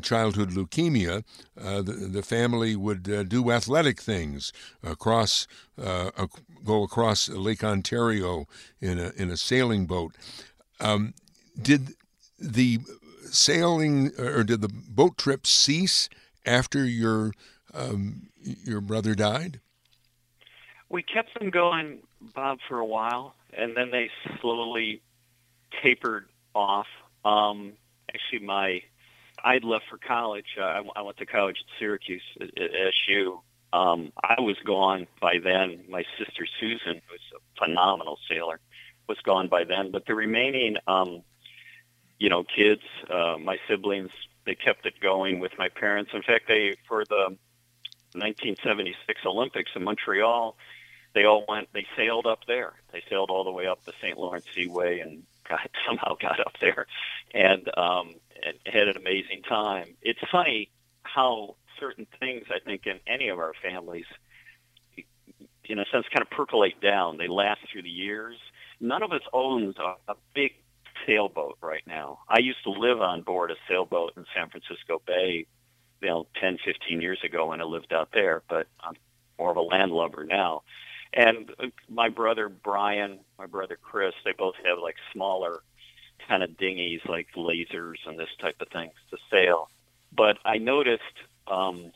childhood 0.00 0.50
leukemia, 0.50 1.24
uh, 1.60 1.82
the, 1.82 1.92
the, 1.92 2.22
family 2.22 2.74
would 2.74 3.08
uh, 3.08 3.22
do 3.22 3.50
athletic 3.50 4.00
things 4.00 4.52
across, 4.82 5.46
uh, 5.82 6.10
go 6.64 6.82
across 6.82 7.28
Lake 7.28 7.62
Ontario 7.62 8.46
in 8.80 8.98
a 8.98 9.12
in 9.16 9.30
a 9.30 9.36
sailing 9.36 9.86
boat. 9.86 10.14
Um, 10.80 11.14
did 11.60 11.94
the 12.38 12.80
sailing 13.30 14.12
or 14.18 14.44
did 14.44 14.60
the 14.60 14.68
boat 14.68 15.16
trip 15.16 15.46
cease 15.46 16.08
after 16.44 16.84
your 16.84 17.32
um, 17.74 18.28
your 18.42 18.80
brother 18.80 19.14
died? 19.14 19.60
We 20.88 21.02
kept 21.02 21.38
them 21.38 21.50
going, 21.50 21.98
Bob, 22.34 22.58
for 22.68 22.78
a 22.78 22.86
while, 22.86 23.34
and 23.52 23.76
then 23.76 23.90
they 23.90 24.08
slowly 24.40 25.02
tapered 25.82 26.26
off. 26.54 26.86
Um, 27.24 27.72
actually, 28.12 28.46
my 28.46 28.82
I'd 29.42 29.64
left 29.64 29.84
for 29.90 29.98
college. 29.98 30.56
Uh, 30.58 30.64
I, 30.64 30.82
I 30.96 31.02
went 31.02 31.18
to 31.18 31.26
college 31.26 31.56
at 31.60 31.78
Syracuse 31.78 32.22
at, 32.40 32.48
at 32.60 32.70
SU. 33.06 33.40
Um, 33.72 34.12
I 34.22 34.40
was 34.40 34.56
gone 34.64 35.06
by 35.20 35.38
then. 35.42 35.84
My 35.88 36.04
sister 36.18 36.46
Susan, 36.60 37.02
who's 37.08 37.20
a 37.34 37.64
phenomenal 37.64 38.18
sailor, 38.28 38.60
was 39.08 39.18
gone 39.24 39.48
by 39.48 39.64
then. 39.64 39.90
But 39.90 40.06
the 40.06 40.14
remaining, 40.14 40.76
um, 40.86 41.22
you 42.18 42.28
know, 42.28 42.44
kids, 42.44 42.82
uh, 43.10 43.36
my 43.38 43.58
siblings, 43.68 44.10
they 44.46 44.54
kept 44.54 44.86
it 44.86 44.94
going 45.00 45.40
with 45.40 45.52
my 45.58 45.68
parents. 45.68 46.12
In 46.14 46.22
fact, 46.22 46.48
they 46.48 46.76
for 46.88 47.04
the 47.04 47.36
1976 48.14 49.20
Olympics 49.26 49.70
in 49.74 49.84
Montreal, 49.84 50.56
they 51.14 51.24
all 51.24 51.44
went. 51.48 51.68
They 51.72 51.86
sailed 51.96 52.26
up 52.26 52.40
there. 52.46 52.74
They 52.92 53.02
sailed 53.10 53.30
all 53.30 53.44
the 53.44 53.50
way 53.50 53.66
up 53.66 53.84
the 53.84 53.92
St. 54.00 54.16
Lawrence 54.16 54.46
Seaway 54.54 55.00
and 55.00 55.24
got, 55.48 55.60
somehow 55.86 56.16
got 56.20 56.40
up 56.40 56.54
there 56.60 56.86
and, 57.34 57.68
um, 57.76 58.14
and 58.44 58.56
had 58.66 58.88
an 58.88 58.96
amazing 58.96 59.42
time. 59.48 59.96
It's 60.02 60.20
funny 60.30 60.70
how 61.02 61.56
certain 61.78 62.06
things, 62.20 62.44
I 62.50 62.58
think, 62.64 62.86
in 62.86 63.00
any 63.06 63.28
of 63.28 63.38
our 63.38 63.52
families, 63.62 64.06
in 65.64 65.78
a 65.78 65.84
sense, 65.92 66.06
kind 66.12 66.22
of 66.22 66.30
percolate 66.30 66.80
down. 66.80 67.18
They 67.18 67.28
last 67.28 67.60
through 67.72 67.82
the 67.82 67.88
years. 67.88 68.36
None 68.80 69.02
of 69.02 69.12
us 69.12 69.22
owns 69.32 69.76
a, 69.78 70.12
a 70.12 70.16
big 70.34 70.52
sailboat 71.06 71.58
right 71.60 71.82
now. 71.86 72.20
I 72.28 72.38
used 72.38 72.62
to 72.64 72.70
live 72.70 73.00
on 73.00 73.22
board 73.22 73.50
a 73.50 73.54
sailboat 73.68 74.12
in 74.16 74.24
San 74.34 74.48
Francisco 74.48 75.00
Bay, 75.06 75.46
you 76.00 76.08
know, 76.08 76.26
10, 76.40 76.58
15 76.64 77.00
years 77.00 77.18
ago 77.24 77.48
when 77.48 77.60
I 77.60 77.64
lived 77.64 77.92
out 77.92 78.10
there, 78.12 78.42
but 78.48 78.66
I'm 78.80 78.94
more 79.38 79.50
of 79.50 79.56
a 79.56 79.62
landlubber 79.62 80.24
now. 80.24 80.62
And 81.12 81.50
my 81.88 82.08
brother 82.08 82.48
Brian, 82.48 83.20
my 83.38 83.46
brother 83.46 83.78
Chris, 83.80 84.14
they 84.24 84.32
both 84.32 84.54
have 84.64 84.78
like 84.78 84.96
smaller 85.12 85.62
kind 86.28 86.42
of 86.42 86.56
dinghies 86.56 87.00
like 87.08 87.28
lasers 87.36 87.96
and 88.06 88.18
this 88.18 88.28
type 88.40 88.56
of 88.60 88.68
things 88.68 88.92
to 89.10 89.16
sail. 89.30 89.68
But 90.12 90.38
I 90.44 90.58
noticed 90.58 91.02
um, 91.46 91.92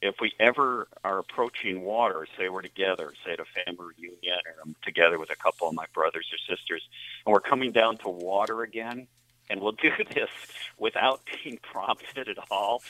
if 0.00 0.16
we 0.20 0.32
ever 0.40 0.88
are 1.04 1.18
approaching 1.18 1.82
water, 1.82 2.26
say 2.36 2.48
we're 2.48 2.62
together, 2.62 3.12
say 3.24 3.32
at 3.32 3.40
a 3.40 3.44
family 3.44 3.94
reunion, 3.96 4.38
or 4.46 4.62
I'm 4.64 4.76
together 4.82 5.18
with 5.18 5.30
a 5.30 5.36
couple 5.36 5.68
of 5.68 5.74
my 5.74 5.86
brothers 5.94 6.26
or 6.32 6.56
sisters, 6.56 6.82
and 7.24 7.32
we're 7.32 7.40
coming 7.40 7.72
down 7.72 7.98
to 7.98 8.08
water 8.08 8.62
again, 8.62 9.06
and 9.48 9.60
we'll 9.60 9.72
do 9.82 9.92
this 10.12 10.30
without 10.78 11.20
being 11.42 11.58
prompted 11.62 12.28
at 12.28 12.38
all. 12.50 12.82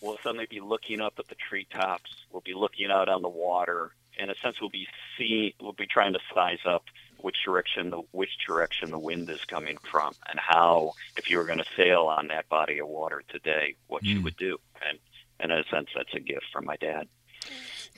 We'll 0.00 0.18
suddenly 0.22 0.46
be 0.48 0.60
looking 0.60 1.00
up 1.00 1.14
at 1.18 1.28
the 1.28 1.34
treetops. 1.34 2.10
We'll 2.30 2.42
be 2.42 2.54
looking 2.54 2.90
out 2.90 3.08
on 3.08 3.22
the 3.22 3.28
water, 3.28 3.92
in 4.18 4.30
a 4.30 4.34
sense, 4.42 4.60
we'll 4.60 4.70
be 4.70 4.86
seeing, 5.16 5.52
we'll 5.60 5.72
be 5.72 5.86
trying 5.86 6.12
to 6.12 6.20
size 6.34 6.58
up 6.66 6.84
which 7.18 7.36
direction 7.44 7.90
the 7.90 8.02
which 8.12 8.36
direction 8.46 8.90
the 8.90 8.98
wind 8.98 9.30
is 9.30 9.44
coming 9.46 9.78
from, 9.90 10.12
and 10.28 10.38
how, 10.38 10.92
if 11.16 11.30
you 11.30 11.38
were 11.38 11.44
going 11.44 11.58
to 11.58 11.64
sail 11.76 12.02
on 12.02 12.28
that 12.28 12.48
body 12.48 12.78
of 12.78 12.88
water 12.88 13.22
today, 13.28 13.74
what 13.86 14.02
mm. 14.02 14.08
you 14.08 14.18
hmm. 14.18 14.24
would 14.24 14.36
do. 14.36 14.58
And, 14.86 14.98
and 15.40 15.50
in 15.50 15.58
a 15.58 15.64
sense, 15.64 15.88
that's 15.96 16.12
a 16.14 16.20
gift 16.20 16.44
from 16.52 16.66
my 16.66 16.76
dad. 16.76 17.08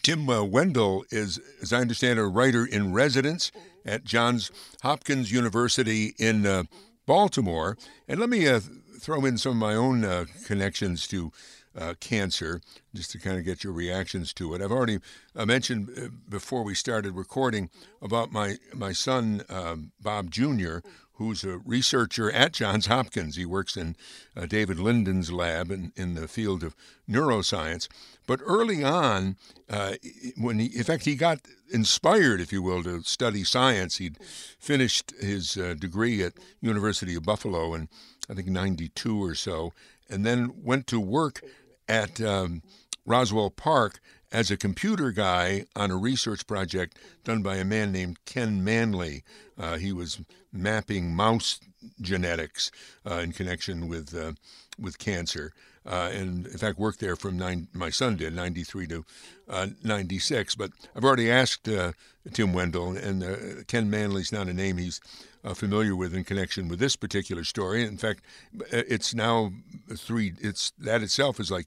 Tim 0.03 0.29
uh, 0.29 0.45
Wendel 0.45 1.05
is, 1.11 1.41
as 1.61 1.73
I 1.73 1.81
understand, 1.81 2.19
a 2.19 2.27
writer 2.27 2.65
in 2.65 2.93
residence 2.93 3.51
at 3.85 4.05
Johns 4.05 4.51
Hopkins 4.83 5.33
University 5.33 6.15
in 6.19 6.47
uh, 6.47 6.65
Baltimore. 7.07 7.77
And 8.07 8.21
let 8.21 8.29
me 8.29 8.47
uh, 8.47 8.61
throw 9.01 9.25
in 9.25 9.39
some 9.39 9.53
of 9.53 9.59
my 9.59 9.75
own 9.75 10.05
uh, 10.05 10.27
connections 10.45 11.07
to 11.09 11.33
uh, 11.77 11.95
cancer, 12.01 12.61
just 12.95 13.11
to 13.13 13.19
kind 13.19 13.39
of 13.39 13.45
get 13.45 13.63
your 13.63 13.73
reactions 13.73 14.33
to 14.35 14.55
it. 14.55 14.63
I've 14.63 14.73
already 14.73 14.99
uh, 15.35 15.47
mentioned 15.47 15.91
uh, 15.97 16.09
before 16.29 16.63
we 16.63 16.75
started 16.75 17.15
recording 17.15 17.71
about 18.01 18.33
my 18.33 18.57
my 18.75 18.93
son 18.93 19.43
um, 19.49 19.93
Bob 20.01 20.31
Jr., 20.31 20.79
who's 21.17 21.45
a 21.45 21.59
researcher 21.59 22.31
at 22.31 22.53
Johns 22.53 22.87
Hopkins. 22.87 23.37
He 23.37 23.47
works 23.47 23.77
in 23.77 23.97
uh, 24.37 24.47
David 24.47 24.79
Linden's 24.79 25.33
lab 25.33 25.71
in, 25.71 25.93
in 25.97 26.15
the 26.15 26.29
field 26.29 26.63
of 26.63 26.77
neuroscience. 27.09 27.89
But 28.27 28.41
early 28.45 28.85
on, 28.85 29.37
uh, 29.69 29.95
when 30.37 30.59
he, 30.59 30.67
in 30.67 30.85
fact, 30.85 31.05
he 31.05 31.15
got 31.15 31.41
inspired, 31.71 32.41
if 32.41 32.53
you 32.53 32.63
will, 32.63 32.83
to 32.83 33.03
study 33.03 33.45
science. 33.45 33.97
He'd 33.97 34.19
finished 34.59 35.13
his 35.19 35.57
uh, 35.57 35.75
degree 35.79 36.23
at 36.23 36.35
University 36.61 37.15
of 37.15 37.25
Buffalo 37.25 37.75
in, 37.75 37.89
I 38.29 38.35
think, 38.35 38.49
92 38.49 39.23
or 39.23 39.35
so, 39.35 39.73
and 40.09 40.25
then 40.25 40.53
went 40.63 40.87
to 40.89 41.01
work 41.01 41.41
at 41.89 42.21
um, 42.21 42.63
Roswell 43.05 43.51
Park 43.51 44.01
as 44.33 44.51
a 44.51 44.57
computer 44.57 45.13
guy 45.13 45.65
on 45.75 45.91
a 45.91 45.97
research 45.97 46.47
project 46.47 46.99
done 47.25 47.43
by 47.43 47.57
a 47.57 47.65
man 47.65 47.93
named 47.93 48.19
Ken 48.25 48.63
Manly. 48.63 49.23
Uh, 49.59 49.77
he 49.77 49.93
was 49.93 50.21
mapping 50.53 51.15
mouse 51.15 51.61
genetics 52.01 52.71
uh, 53.09 53.17
in 53.17 53.33
connection 53.33 53.89
with 53.89 54.15
uh, 54.15 54.33
with 54.79 54.99
cancer, 54.99 55.53
uh, 55.87 56.11
and 56.13 56.47
in 56.47 56.59
fact 56.59 56.79
worked 56.79 57.01
there 57.01 57.17
from 57.17 57.39
nine, 57.39 57.69
my 57.73 57.89
son 57.89 58.17
did 58.17 58.35
93 58.35 58.87
to 58.89 59.05
uh, 59.49 59.69
96. 59.83 60.55
But 60.57 60.73
I've 60.95 61.05
already 61.05 61.31
asked 61.31 61.69
uh, 61.69 61.93
Tim 62.33 62.53
Wendel, 62.53 62.97
and 62.97 63.67
Ken 63.69 63.89
Manly's 63.89 64.33
not 64.33 64.49
a 64.49 64.53
name 64.53 64.77
he's 64.77 65.01
uh, 65.47 65.55
familiar 65.55 65.95
with 65.95 66.15
in 66.15 66.25
connection 66.25 66.69
with 66.69 66.79
this 66.79 66.97
particular 66.97 67.45
story. 67.45 67.85
In 67.85 67.97
fact, 67.97 68.25
uh, 68.61 68.83
it's 68.89 69.15
now 69.15 69.53
three. 69.97 70.33
It's 70.41 70.73
that 70.79 71.03
itself 71.03 71.39
is 71.39 71.51
like 71.51 71.67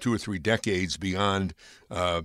two 0.00 0.12
or 0.12 0.18
three 0.18 0.38
decades 0.38 0.96
beyond. 0.96 1.54
Uh, 1.90 2.22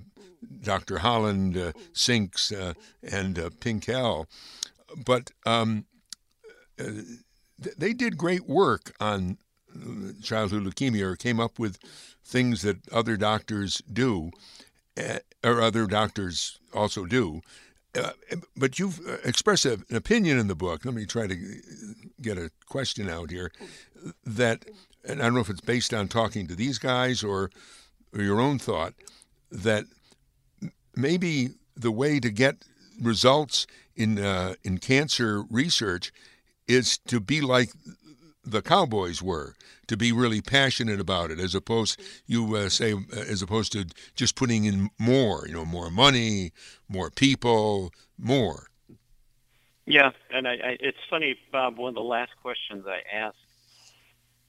Dr. 0.61 0.99
Holland, 0.99 1.57
uh, 1.57 1.71
Sinks, 1.91 2.51
and 2.51 3.35
Pinkel. 3.59 4.27
But 4.95 5.31
um, 5.43 5.85
they 7.57 7.93
did 7.93 8.15
great 8.15 8.47
work 8.47 8.93
on 8.99 9.39
childhood 10.21 10.63
leukemia 10.63 11.01
or 11.01 11.15
came 11.15 11.39
up 11.39 11.57
with 11.57 11.79
things 12.23 12.61
that 12.61 12.77
other 12.91 13.17
doctors 13.17 13.81
do, 13.91 14.29
uh, 14.97 15.19
or 15.43 15.61
other 15.61 15.87
doctors 15.87 16.59
also 16.73 17.05
do. 17.05 17.41
Uh, 17.95 18.11
but 18.57 18.77
you've 18.77 18.99
expressed 19.23 19.65
an 19.65 19.83
opinion 19.93 20.37
in 20.37 20.47
the 20.47 20.55
book. 20.55 20.85
Let 20.85 20.93
me 20.93 21.05
try 21.05 21.27
to 21.27 21.37
get 22.21 22.37
a 22.37 22.51
question 22.67 23.09
out 23.09 23.31
here. 23.31 23.51
That, 24.25 24.65
and 25.07 25.21
I 25.21 25.25
don't 25.25 25.35
know 25.35 25.39
if 25.39 25.49
it's 25.49 25.61
based 25.61 25.93
on 25.93 26.07
talking 26.07 26.47
to 26.47 26.55
these 26.55 26.77
guys 26.77 27.23
or, 27.23 27.49
or 28.13 28.21
your 28.21 28.39
own 28.39 28.59
thought, 28.59 28.93
that 29.51 29.85
maybe 30.95 31.49
the 31.75 31.91
way 31.91 32.19
to 32.19 32.29
get 32.29 32.55
results 33.01 33.67
in 33.95 34.19
uh, 34.19 34.55
in 34.63 34.77
cancer 34.77 35.43
research 35.49 36.11
is 36.67 36.97
to 36.97 37.19
be 37.19 37.41
like 37.41 37.69
the 38.45 38.61
Cowboys 38.61 39.21
were 39.21 39.55
to 39.87 39.97
be 39.97 40.11
really 40.11 40.41
passionate 40.41 40.99
about 40.99 41.31
it, 41.31 41.39
as 41.39 41.55
opposed 41.55 41.99
you 42.25 42.55
uh, 42.55 42.69
say, 42.69 42.93
uh, 42.93 42.97
as 43.13 43.41
opposed 43.41 43.71
to 43.73 43.85
just 44.15 44.35
putting 44.35 44.65
in 44.65 44.89
more, 44.99 45.45
you 45.47 45.53
know, 45.53 45.65
more 45.65 45.89
money, 45.89 46.51
more 46.87 47.09
people, 47.09 47.91
more. 48.17 48.67
Yeah, 49.85 50.11
and 50.31 50.47
I, 50.47 50.53
I, 50.53 50.77
it's 50.79 50.97
funny, 51.09 51.37
Bob. 51.51 51.77
One 51.77 51.89
of 51.89 51.95
the 51.95 52.01
last 52.01 52.31
questions 52.41 52.85
I 52.87 53.01
asked 53.15 53.37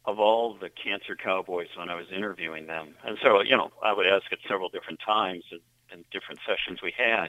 of 0.06 0.18
all 0.18 0.56
the 0.58 0.70
cancer 0.70 1.16
cowboys 1.16 1.68
when 1.76 1.90
I 1.90 1.94
was 1.94 2.06
interviewing 2.14 2.66
them, 2.66 2.94
and 3.04 3.18
so 3.22 3.42
you 3.42 3.56
know, 3.56 3.70
I 3.82 3.92
would 3.92 4.06
ask 4.06 4.30
it 4.30 4.38
several 4.48 4.68
different 4.68 5.00
times 5.04 5.44
in, 5.50 5.58
in 5.92 6.04
different 6.10 6.40
sessions 6.46 6.80
we 6.82 6.94
had, 6.96 7.28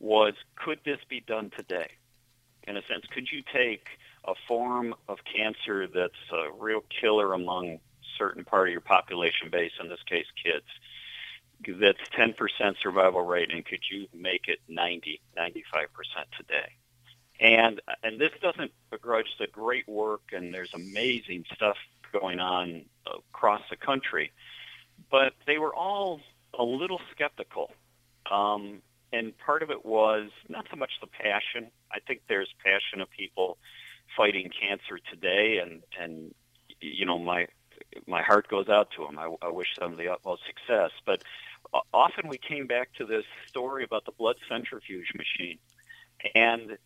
was 0.00 0.34
could 0.56 0.80
this 0.84 0.98
be 1.08 1.20
done 1.20 1.50
today? 1.56 1.90
In 2.66 2.76
a 2.76 2.82
sense, 2.82 3.04
could 3.12 3.28
you 3.30 3.42
take 3.52 3.90
a 4.26 4.34
form 4.48 4.94
of 5.08 5.18
cancer 5.24 5.86
that's 5.86 6.14
a 6.32 6.50
real 6.58 6.82
killer 7.00 7.32
among 7.32 7.78
certain 8.18 8.44
part 8.44 8.68
of 8.68 8.72
your 8.72 8.80
population 8.80 9.50
base, 9.50 9.72
in 9.80 9.88
this 9.88 10.02
case 10.08 10.26
kids, 10.42 10.66
that's 11.80 11.98
10% 12.16 12.34
survival 12.82 13.22
rate, 13.22 13.52
and 13.52 13.64
could 13.64 13.80
you 13.90 14.06
make 14.14 14.48
it 14.48 14.58
90, 14.68 15.20
95% 15.38 15.54
today? 16.36 16.72
And 17.38 17.82
and 18.02 18.18
this 18.18 18.30
doesn't 18.40 18.72
begrudge 18.90 19.36
the 19.38 19.46
great 19.46 19.86
work, 19.86 20.22
and 20.32 20.54
there's 20.54 20.72
amazing 20.72 21.44
stuff 21.54 21.76
going 22.12 22.40
on 22.40 22.86
across 23.06 23.60
the 23.68 23.76
country, 23.76 24.32
but 25.10 25.34
they 25.46 25.58
were 25.58 25.74
all 25.74 26.20
a 26.58 26.64
little 26.64 27.00
skeptical. 27.12 27.72
Um, 28.30 28.80
and 29.12 29.36
part 29.38 29.62
of 29.62 29.70
it 29.70 29.84
was 29.84 30.30
not 30.48 30.66
so 30.70 30.76
much 30.76 30.92
the 31.00 31.06
passion. 31.06 31.70
I 31.92 32.00
think 32.00 32.22
there's 32.26 32.52
passionate 32.64 33.10
people 33.10 33.58
fighting 34.16 34.50
cancer 34.50 34.98
today, 35.10 35.58
and 35.58 35.82
and 36.00 36.34
you 36.80 37.06
know 37.06 37.18
my 37.18 37.46
my 38.06 38.22
heart 38.22 38.48
goes 38.48 38.68
out 38.68 38.90
to 38.96 39.04
them. 39.04 39.18
I, 39.18 39.34
I 39.42 39.50
wish 39.50 39.68
them 39.78 39.96
the 39.96 40.08
utmost 40.08 40.42
success. 40.46 40.90
But 41.04 41.22
uh, 41.72 41.80
often 41.92 42.28
we 42.28 42.38
came 42.38 42.66
back 42.66 42.92
to 42.94 43.04
this 43.04 43.24
story 43.48 43.84
about 43.84 44.04
the 44.04 44.12
blood 44.12 44.36
centrifuge 44.48 45.12
machine, 45.14 45.58
and 46.34 46.78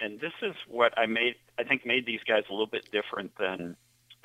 and 0.00 0.20
this 0.20 0.32
is 0.42 0.54
what 0.66 0.96
I 0.98 1.06
made. 1.06 1.36
I 1.58 1.64
think 1.64 1.86
made 1.86 2.06
these 2.06 2.22
guys 2.26 2.44
a 2.48 2.52
little 2.52 2.66
bit 2.66 2.90
different 2.90 3.32
than 3.38 3.76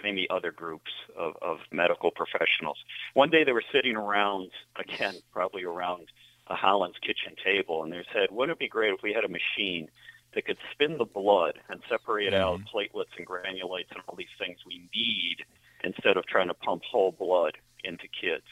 maybe 0.01 0.27
other 0.29 0.51
groups 0.51 0.91
of, 1.17 1.35
of 1.41 1.59
medical 1.71 2.11
professionals. 2.11 2.77
One 3.13 3.29
day 3.29 3.43
they 3.43 3.53
were 3.53 3.63
sitting 3.71 3.95
around 3.95 4.51
again, 4.75 5.15
probably 5.31 5.63
around 5.63 6.07
a 6.47 6.55
Holland's 6.55 6.97
kitchen 6.99 7.35
table, 7.43 7.83
and 7.83 7.93
they 7.93 8.03
said, 8.11 8.29
"Wouldn't 8.31 8.57
it 8.57 8.59
be 8.59 8.67
great 8.67 8.93
if 8.93 9.01
we 9.01 9.13
had 9.13 9.23
a 9.23 9.29
machine 9.29 9.89
that 10.35 10.45
could 10.45 10.57
spin 10.71 10.97
the 10.97 11.05
blood 11.05 11.59
and 11.69 11.81
separate 11.89 12.33
mm-hmm. 12.33 12.41
out 12.41 12.61
platelets 12.73 13.15
and 13.17 13.27
granulates 13.27 13.91
and 13.91 14.01
all 14.07 14.15
these 14.15 14.27
things 14.39 14.57
we 14.65 14.89
need 14.93 15.37
instead 15.83 16.17
of 16.17 16.25
trying 16.25 16.47
to 16.47 16.53
pump 16.53 16.83
whole 16.83 17.11
blood 17.11 17.57
into 17.83 18.07
kids. 18.07 18.45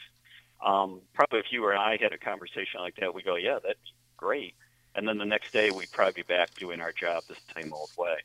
Um, 0.64 1.00
probably 1.14 1.40
if 1.40 1.46
you 1.50 1.64
or 1.64 1.74
I 1.74 1.96
had 2.00 2.12
a 2.12 2.18
conversation 2.18 2.80
like 2.80 2.96
that, 2.96 3.14
we 3.14 3.22
go, 3.22 3.36
yeah, 3.36 3.58
that's 3.64 3.78
great. 4.16 4.54
And 4.94 5.08
then 5.08 5.18
the 5.18 5.24
next 5.24 5.52
day, 5.52 5.70
we'd 5.70 5.90
probably 5.90 6.22
be 6.22 6.22
back 6.22 6.54
doing 6.54 6.80
our 6.80 6.92
job 6.92 7.24
the 7.26 7.36
same 7.54 7.72
old 7.72 7.90
way. 7.96 8.16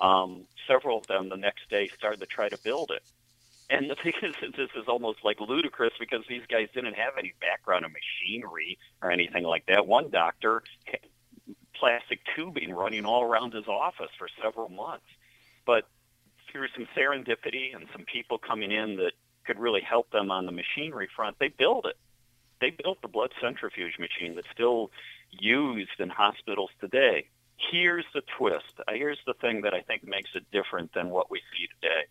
Um, 0.00 0.44
several 0.66 0.98
of 0.98 1.06
them 1.06 1.28
the 1.28 1.36
next 1.36 1.68
day 1.70 1.88
started 1.96 2.20
to 2.20 2.26
try 2.26 2.48
to 2.48 2.58
build 2.58 2.90
it. 2.90 3.02
And 3.70 3.88
the 3.88 3.94
thing 3.94 4.12
is, 4.22 4.34
this 4.56 4.70
is 4.76 4.86
almost 4.88 5.20
like 5.24 5.40
ludicrous 5.40 5.92
because 5.98 6.22
these 6.28 6.42
guys 6.48 6.68
didn't 6.74 6.94
have 6.94 7.14
any 7.18 7.32
background 7.40 7.84
in 7.84 7.92
machinery 7.92 8.78
or 9.02 9.10
anything 9.10 9.44
like 9.44 9.66
that. 9.66 9.86
One 9.86 10.10
doctor 10.10 10.62
plastic 11.80 12.20
tubing 12.36 12.72
running 12.72 13.04
all 13.06 13.24
around 13.24 13.54
his 13.54 13.66
office 13.66 14.10
for 14.18 14.28
several 14.42 14.68
months. 14.68 15.06
But 15.66 15.88
through 16.52 16.68
some 16.74 16.86
serendipity 16.96 17.74
and 17.74 17.86
some 17.92 18.04
people 18.04 18.38
coming 18.38 18.70
in 18.70 18.96
that 18.96 19.12
could 19.46 19.58
really 19.58 19.80
help 19.80 20.10
them 20.10 20.30
on 20.30 20.46
the 20.46 20.52
machinery 20.52 21.08
front, 21.16 21.38
they 21.38 21.48
built 21.48 21.86
it. 21.86 21.96
They 22.60 22.70
built 22.70 23.00
the 23.00 23.08
blood 23.08 23.32
centrifuge 23.40 23.98
machine 23.98 24.34
that's 24.34 24.50
still 24.52 24.90
used 25.30 25.98
in 25.98 26.10
hospitals 26.10 26.70
today. 26.80 27.26
Here's 27.56 28.04
the 28.14 28.22
twist. 28.38 28.74
Here's 28.88 29.18
the 29.26 29.34
thing 29.34 29.62
that 29.62 29.74
I 29.74 29.80
think 29.80 30.06
makes 30.06 30.30
it 30.34 30.44
different 30.52 30.92
than 30.92 31.08
what 31.10 31.30
we 31.30 31.40
see 31.56 31.68
today. 31.80 32.04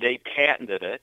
They 0.00 0.20
patented 0.36 0.82
it. 0.82 1.02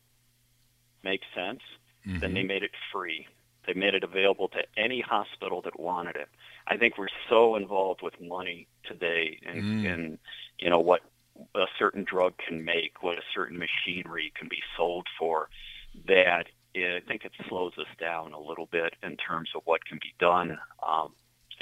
Makes 1.04 1.28
sense. 1.34 1.62
Mm-hmm. 2.06 2.20
Then 2.20 2.34
they 2.34 2.44
made 2.44 2.64
it 2.64 2.72
free. 2.92 3.28
They 3.68 3.74
made 3.74 3.94
it 3.94 4.04
available 4.04 4.48
to 4.50 4.60
any 4.78 5.02
hospital 5.02 5.62
that 5.64 5.80
wanted 5.80 6.16
it. 6.16 6.30
I 6.68 6.78
think 6.78 6.98
we're 6.98 7.08
so 7.30 7.56
involved 7.56 8.02
with 8.02 8.14
money 8.22 8.68
today 8.88 9.40
and, 9.46 9.64
mm. 9.64 9.94
and 9.94 10.18
you 10.60 10.70
know 10.70 10.80
what 10.80 11.02
a 11.56 11.66
certain 11.78 12.06
drug 12.10 12.34
can 12.48 12.64
make, 12.64 13.04
what 13.04 13.18
a 13.18 13.24
certain 13.34 13.58
machinery 13.58 14.32
can 14.38 14.48
be 14.48 14.62
sold 14.78 15.08
for, 15.20 15.50
that 16.08 16.46
I 16.76 17.02
think 17.08 17.26
it 17.26 17.32
slows 17.48 17.74
us 17.78 17.88
down 18.00 18.34
a 18.34 18.40
little 18.40 18.68
bit 18.72 18.96
in 19.04 19.18
terms 19.18 19.50
of 19.56 19.62
what 19.66 19.86
can 19.86 19.98
be 20.02 20.14
done 20.20 20.58
um, 20.86 21.14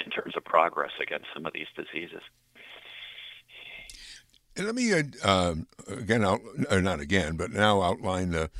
in 0.04 0.10
terms 0.10 0.36
of 0.36 0.44
progress 0.44 0.90
against 1.00 1.26
some 1.32 1.46
of 1.46 1.52
these 1.52 1.66
diseases. 1.76 2.22
And 4.56 4.66
let 4.66 4.74
me 4.74 4.92
uh, 4.92 5.02
uh, 5.24 5.54
again, 5.88 6.24
out, 6.24 6.40
not 6.70 7.00
again, 7.00 7.36
but 7.36 7.50
now 7.50 7.82
outline 7.82 8.30
the 8.30 8.50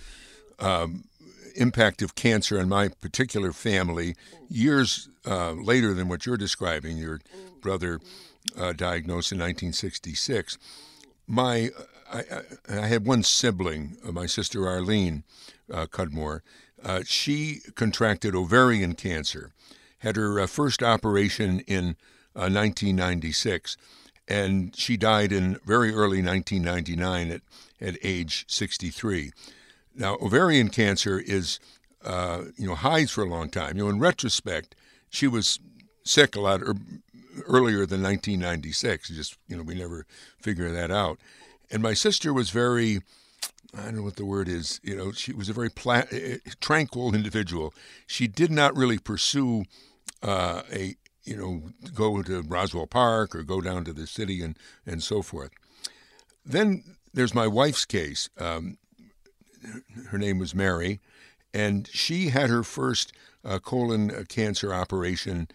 um, 0.59 1.04
impact 1.54 2.02
of 2.02 2.14
cancer 2.14 2.58
on 2.58 2.68
my 2.68 2.88
particular 2.88 3.52
family 3.52 4.14
years 4.48 5.08
uh, 5.26 5.52
later 5.52 5.94
than 5.94 6.08
what 6.08 6.26
you're 6.26 6.36
describing. 6.36 6.96
Your 6.96 7.20
brother 7.60 8.00
uh, 8.56 8.72
diagnosed 8.72 9.32
in 9.32 9.38
1966. 9.38 10.58
My, 11.26 11.70
I, 12.12 12.22
I 12.68 12.86
had 12.86 13.06
one 13.06 13.22
sibling, 13.22 13.96
uh, 14.06 14.12
my 14.12 14.26
sister 14.26 14.68
Arlene 14.68 15.24
uh, 15.72 15.86
Cudmore. 15.86 16.42
Uh, 16.82 17.00
she 17.06 17.60
contracted 17.74 18.34
ovarian 18.34 18.94
cancer, 18.94 19.52
had 19.98 20.16
her 20.16 20.40
uh, 20.40 20.46
first 20.46 20.82
operation 20.82 21.60
in 21.60 21.96
1996, 22.34 23.76
and 24.28 24.74
she 24.76 24.96
died 24.96 25.32
in 25.32 25.58
very 25.64 25.90
early 25.90 26.22
1999 26.22 27.30
at, 27.30 27.40
at 27.80 27.98
age 28.02 28.44
63. 28.48 29.32
Now, 29.94 30.16
ovarian 30.20 30.70
cancer 30.70 31.18
is, 31.18 31.61
uh, 32.04 32.44
you 32.57 32.66
know, 32.66 32.74
hides 32.74 33.12
for 33.12 33.22
a 33.22 33.28
long 33.28 33.48
time. 33.48 33.76
You 33.76 33.85
know, 33.85 33.90
in 33.90 34.00
retrospect, 34.00 34.74
she 35.09 35.26
was 35.26 35.61
sick 36.04 36.37
a 36.37 36.40
lot 36.40 36.62
er, 36.62 36.74
earlier 37.46 37.87
than 37.87 38.02
1996. 38.02 39.11
Just, 39.11 39.38
you 39.48 39.57
know, 39.57 39.62
we 39.62 39.74
never 39.74 40.07
figure 40.38 40.70
that 40.70 40.90
out. 40.90 41.18
And 41.70 41.83
my 41.83 41.94
sister 41.94 42.33
was 42.33 42.50
very, 42.50 43.00
I 43.76 43.85
don't 43.85 43.96
know 43.96 44.02
what 44.02 44.16
the 44.16 44.26
word 44.26 44.48
is, 44.48 44.80
you 44.83 44.96
know, 44.96 45.12
she 45.12 45.33
was 45.33 45.48
a 45.48 45.52
very 45.52 45.70
pla- 45.70 46.04
eh, 46.11 46.38
tranquil 46.61 47.14
individual. 47.14 47.72
She 48.07 48.26
did 48.26 48.50
not 48.50 48.76
really 48.76 48.98
pursue 48.98 49.64
uh, 50.22 50.62
a, 50.72 50.96
you 51.24 51.37
know, 51.37 51.62
go 51.94 52.22
to 52.22 52.42
Roswell 52.42 52.87
Park 52.87 53.35
or 53.35 53.42
go 53.42 53.61
down 53.61 53.85
to 53.85 53.92
the 53.92 54.07
city 54.07 54.42
and, 54.42 54.59
and 54.87 55.02
so 55.02 55.22
forth. 55.22 55.50
Then 56.44 56.85
there's 57.14 57.35
my 57.35 57.46
wife's 57.46 57.85
case. 57.85 58.28
Um, 58.38 58.76
her 60.09 60.18
name 60.18 60.38
was 60.38 60.55
Mary, 60.55 61.00
and 61.53 61.88
she 61.92 62.29
had 62.29 62.50
her 62.50 62.62
first 62.62 63.12
a 63.44 63.61
colon 63.61 64.24
cancer 64.27 64.72
operation. 64.72 65.48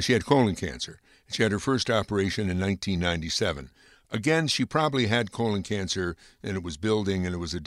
She 0.00 0.12
had 0.12 0.26
colon 0.26 0.56
cancer. 0.56 1.00
She 1.30 1.42
had 1.42 1.52
her 1.52 1.58
first 1.58 1.90
operation 1.90 2.50
in 2.50 2.58
1997. 2.58 3.70
Again, 4.10 4.48
she 4.48 4.64
probably 4.64 5.06
had 5.06 5.32
colon 5.32 5.62
cancer, 5.62 6.16
and 6.42 6.56
it 6.56 6.62
was 6.62 6.78
building, 6.78 7.26
and 7.26 7.34
it 7.34 7.38
was 7.38 7.54
a 7.54 7.60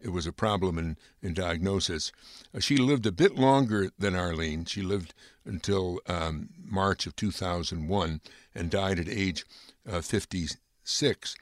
it 0.00 0.08
was 0.08 0.26
a 0.26 0.32
problem 0.32 0.78
in, 0.78 0.96
in 1.22 1.34
diagnosis. 1.34 2.12
Uh, 2.54 2.60
she 2.60 2.78
lived 2.78 3.04
a 3.04 3.12
bit 3.12 3.36
longer 3.36 3.90
than 3.98 4.16
Arlene. 4.16 4.64
She 4.64 4.80
lived 4.80 5.12
until 5.44 6.00
um, 6.06 6.48
March 6.64 7.06
of 7.06 7.14
2001 7.16 8.20
and 8.54 8.70
died 8.70 8.98
at 8.98 9.08
age 9.08 9.44
uh, 9.90 10.00
56. 10.00 11.34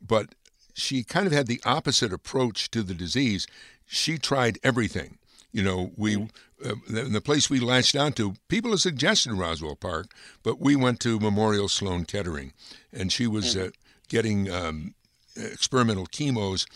But 0.00 0.34
she 0.78 1.04
kind 1.04 1.26
of 1.26 1.32
had 1.32 1.46
the 1.46 1.60
opposite 1.64 2.12
approach 2.12 2.70
to 2.70 2.82
the 2.82 2.94
disease. 2.94 3.46
She 3.86 4.18
tried 4.18 4.58
everything. 4.62 5.18
You 5.52 5.62
know, 5.62 5.92
we 5.96 6.16
uh, 6.64 6.74
the, 6.88 7.02
the, 7.04 7.20
place 7.20 7.48
we 7.48 7.60
latched 7.60 7.96
onto, 7.96 8.34
people 8.48 8.72
have 8.72 8.80
suggested 8.80 9.32
Roswell 9.32 9.76
Park, 9.76 10.08
but 10.42 10.60
we 10.60 10.76
went 10.76 11.00
to 11.00 11.20
Memorial 11.20 11.68
Sloan 11.68 12.04
Kettering, 12.04 12.52
and 12.92 13.12
she 13.12 13.26
was 13.26 13.56
uh, 13.56 13.70
getting 14.08 14.50
um, 14.50 14.94
experimental 15.36 16.06
chemos 16.06 16.66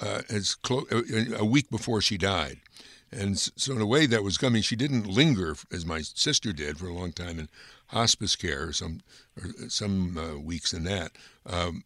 uh, 0.00 0.22
as 0.30 0.54
clo- 0.54 0.86
uh, 0.90 1.02
a 1.36 1.44
week 1.44 1.70
before 1.70 2.00
she 2.00 2.16
died. 2.16 2.60
And 3.12 3.38
so, 3.38 3.74
in 3.74 3.80
a 3.80 3.86
way, 3.86 4.06
that 4.06 4.24
was 4.24 4.38
coming. 4.38 4.62
She 4.62 4.76
didn't 4.76 5.06
linger 5.06 5.54
as 5.72 5.86
my 5.86 6.00
sister 6.00 6.52
did 6.52 6.78
for 6.78 6.88
a 6.88 6.94
long 6.94 7.12
time 7.12 7.38
in 7.38 7.48
hospice 7.88 8.36
care, 8.36 8.72
some 8.72 9.00
or 9.36 9.50
some 9.68 10.18
uh, 10.18 10.38
weeks 10.38 10.72
in 10.72 10.84
that. 10.84 11.12
Um, 11.44 11.84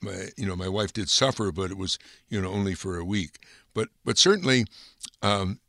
my, 0.00 0.28
you 0.36 0.46
know, 0.46 0.56
my 0.56 0.68
wife 0.68 0.92
did 0.92 1.08
suffer, 1.08 1.52
but 1.52 1.70
it 1.70 1.76
was 1.76 1.98
you 2.28 2.40
know 2.40 2.50
only 2.50 2.74
for 2.74 2.98
a 2.98 3.04
week. 3.04 3.38
But 3.74 3.88
but 4.04 4.18
certainly, 4.18 4.66
um, 5.22 5.60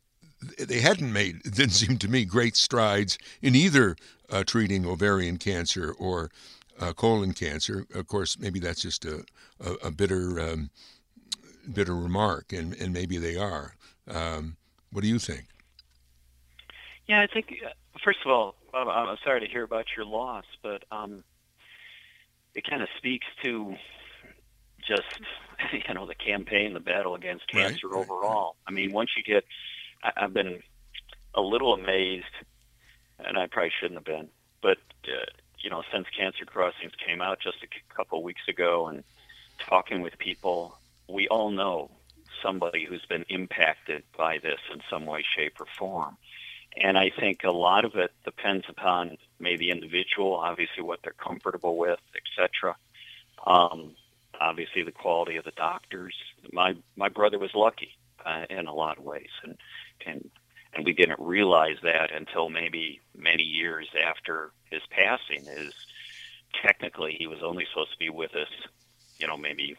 they 0.58 0.80
hadn't 0.80 1.12
made. 1.12 1.36
It 1.44 1.54
didn't 1.54 1.70
seem 1.70 1.98
to 1.98 2.08
me 2.08 2.24
great 2.24 2.56
strides 2.56 3.18
in 3.42 3.54
either 3.54 3.96
uh, 4.30 4.44
treating 4.44 4.86
ovarian 4.86 5.38
cancer 5.38 5.92
or 5.98 6.30
uh, 6.80 6.92
colon 6.92 7.32
cancer. 7.32 7.86
Of 7.94 8.06
course, 8.06 8.38
maybe 8.38 8.60
that's 8.60 8.82
just 8.82 9.04
a, 9.04 9.24
a, 9.60 9.72
a 9.84 9.90
bitter 9.90 10.40
um, 10.40 10.70
bitter 11.72 11.94
remark, 11.94 12.52
and, 12.52 12.74
and 12.74 12.92
maybe 12.92 13.18
they 13.18 13.36
are. 13.36 13.74
Um, 14.08 14.56
what 14.90 15.02
do 15.02 15.08
you 15.08 15.18
think? 15.18 15.44
Yeah, 17.06 17.20
I 17.20 17.26
think 17.26 17.54
uh, 17.64 17.70
first 18.02 18.20
of 18.24 18.30
all, 18.30 18.54
I'm 18.74 19.16
sorry 19.24 19.40
to 19.40 19.46
hear 19.46 19.64
about 19.64 19.86
your 19.96 20.06
loss, 20.06 20.44
but 20.62 20.84
um, 20.90 21.24
it 22.58 22.68
kind 22.68 22.82
of 22.82 22.88
speaks 22.96 23.26
to 23.44 23.76
just 24.86 25.20
you 25.72 25.94
know 25.94 26.06
the 26.06 26.14
campaign, 26.14 26.74
the 26.74 26.80
battle 26.80 27.14
against 27.14 27.46
cancer 27.48 27.88
right, 27.88 28.00
overall. 28.00 28.56
Right. 28.66 28.68
I 28.68 28.70
mean, 28.72 28.92
once 28.92 29.10
you 29.16 29.22
get, 29.22 29.44
I, 30.02 30.24
I've 30.24 30.34
been 30.34 30.60
a 31.34 31.40
little 31.40 31.72
amazed, 31.72 32.24
and 33.20 33.38
I 33.38 33.46
probably 33.46 33.70
shouldn't 33.80 33.98
have 33.98 34.04
been, 34.04 34.28
but 34.60 34.78
uh, 35.04 35.30
you 35.60 35.70
know, 35.70 35.82
since 35.92 36.06
Cancer 36.16 36.44
Crossings 36.44 36.92
came 37.04 37.20
out 37.20 37.38
just 37.40 37.58
a 37.62 37.94
couple 37.94 38.18
of 38.18 38.24
weeks 38.24 38.42
ago 38.48 38.88
and 38.88 39.04
talking 39.68 40.02
with 40.02 40.18
people, 40.18 40.76
we 41.08 41.28
all 41.28 41.50
know 41.50 41.90
somebody 42.42 42.84
who's 42.84 43.04
been 43.08 43.24
impacted 43.28 44.02
by 44.16 44.38
this 44.38 44.60
in 44.72 44.80
some 44.90 45.06
way, 45.06 45.24
shape, 45.36 45.60
or 45.60 45.66
form. 45.78 46.16
And 46.80 46.96
I 46.96 47.10
think 47.10 47.44
a 47.44 47.50
lot 47.50 47.84
of 47.84 47.96
it 47.96 48.12
depends 48.24 48.66
upon 48.68 49.18
maybe 49.40 49.70
individual, 49.70 50.34
obviously 50.34 50.82
what 50.82 51.00
they're 51.02 51.12
comfortable 51.12 51.76
with, 51.76 52.00
etc. 52.16 52.76
Um, 53.46 53.94
obviously 54.40 54.82
the 54.82 54.92
quality 54.92 55.36
of 55.36 55.44
the 55.44 55.52
doctors. 55.52 56.14
My 56.52 56.74
my 56.96 57.08
brother 57.08 57.38
was 57.38 57.54
lucky 57.54 57.96
uh, 58.24 58.44
in 58.50 58.66
a 58.66 58.74
lot 58.74 58.98
of 58.98 59.04
ways, 59.04 59.30
and 59.42 59.56
and 60.06 60.30
and 60.74 60.84
we 60.84 60.92
didn't 60.92 61.20
realize 61.20 61.76
that 61.82 62.12
until 62.14 62.48
maybe 62.48 63.00
many 63.16 63.42
years 63.42 63.88
after 64.06 64.52
his 64.70 64.82
passing. 64.90 65.46
Is 65.46 65.74
technically 66.62 67.16
he 67.18 67.26
was 67.26 67.42
only 67.42 67.66
supposed 67.70 67.92
to 67.92 67.98
be 67.98 68.10
with 68.10 68.34
us, 68.34 68.48
you 69.18 69.26
know, 69.26 69.36
maybe 69.36 69.76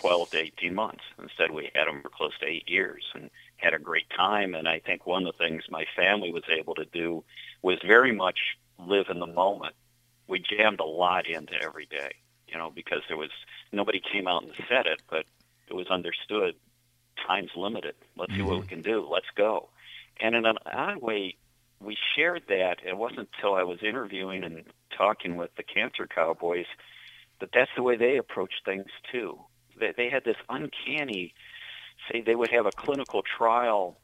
12 0.00 0.30
to 0.30 0.38
18 0.38 0.74
months. 0.74 1.04
Instead, 1.20 1.50
we 1.50 1.70
had 1.74 1.88
him 1.88 2.02
for 2.02 2.08
close 2.08 2.36
to 2.40 2.46
eight 2.46 2.68
years 2.68 3.04
and 3.14 3.30
had 3.62 3.74
a 3.74 3.78
great 3.78 4.08
time. 4.16 4.54
And 4.54 4.68
I 4.68 4.80
think 4.80 5.06
one 5.06 5.26
of 5.26 5.34
the 5.36 5.44
things 5.44 5.64
my 5.70 5.84
family 5.96 6.32
was 6.32 6.44
able 6.50 6.74
to 6.74 6.84
do 6.84 7.24
was 7.62 7.78
very 7.86 8.12
much 8.12 8.38
live 8.78 9.06
in 9.10 9.20
the 9.20 9.26
moment. 9.26 9.74
We 10.28 10.40
jammed 10.40 10.80
a 10.80 10.84
lot 10.84 11.26
into 11.26 11.54
every 11.62 11.86
day, 11.86 12.12
you 12.48 12.58
know, 12.58 12.70
because 12.74 13.02
there 13.08 13.16
was 13.16 13.30
nobody 13.72 14.00
came 14.12 14.26
out 14.26 14.42
and 14.42 14.52
said 14.68 14.86
it, 14.86 15.02
but 15.10 15.24
it 15.68 15.74
was 15.74 15.88
understood. 15.88 16.54
Time's 17.26 17.50
limited. 17.56 17.94
Let's 18.16 18.34
see 18.34 18.42
what 18.42 18.54
we 18.54 18.60
mm-hmm. 18.60 18.68
can 18.68 18.82
do. 18.82 19.08
Let's 19.10 19.26
go. 19.36 19.68
And 20.20 20.34
in 20.34 20.46
an 20.46 20.56
odd 20.66 21.02
way, 21.02 21.36
we 21.80 21.96
shared 22.16 22.44
that. 22.48 22.78
It 22.86 22.96
wasn't 22.96 23.28
until 23.34 23.54
I 23.54 23.64
was 23.64 23.78
interviewing 23.82 24.44
and 24.44 24.64
talking 24.96 25.36
with 25.36 25.50
the 25.56 25.62
Cancer 25.62 26.06
Cowboys 26.06 26.66
that 27.40 27.50
that's 27.52 27.70
the 27.76 27.82
way 27.82 27.96
they 27.96 28.16
approach 28.16 28.52
things 28.64 28.86
too. 29.10 29.38
They, 29.78 29.92
they 29.96 30.08
had 30.08 30.24
this 30.24 30.36
uncanny, 30.48 31.34
say 32.10 32.20
they 32.20 32.34
would 32.34 32.50
have 32.50 32.66
a 32.66 32.72
clinical 32.72 33.22
trial, 33.22 33.98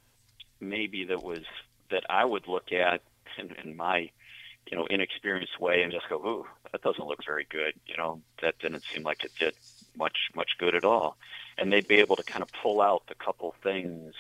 maybe 0.60 1.04
that 1.04 1.22
was 1.22 1.42
that 1.90 2.04
I 2.10 2.24
would 2.24 2.48
look 2.48 2.72
at 2.72 3.02
in, 3.38 3.54
in 3.64 3.76
my, 3.76 4.10
you 4.70 4.76
know, 4.76 4.86
inexperienced 4.86 5.58
way 5.60 5.82
and 5.82 5.92
just 5.92 6.08
go, 6.08 6.16
ooh, 6.16 6.46
that 6.70 6.82
doesn't 6.82 7.06
look 7.06 7.24
very 7.24 7.46
good. 7.48 7.74
You 7.86 7.96
know, 7.96 8.20
that 8.42 8.58
didn't 8.58 8.84
seem 8.92 9.02
like 9.02 9.24
it 9.24 9.32
did 9.38 9.54
much 9.96 10.16
much 10.34 10.50
good 10.58 10.74
at 10.74 10.84
all. 10.84 11.16
And 11.56 11.72
they'd 11.72 11.88
be 11.88 11.96
able 11.96 12.16
to 12.16 12.22
kind 12.22 12.42
of 12.42 12.48
pull 12.62 12.80
out 12.80 13.02
the 13.08 13.14
couple 13.14 13.54
things 13.62 14.14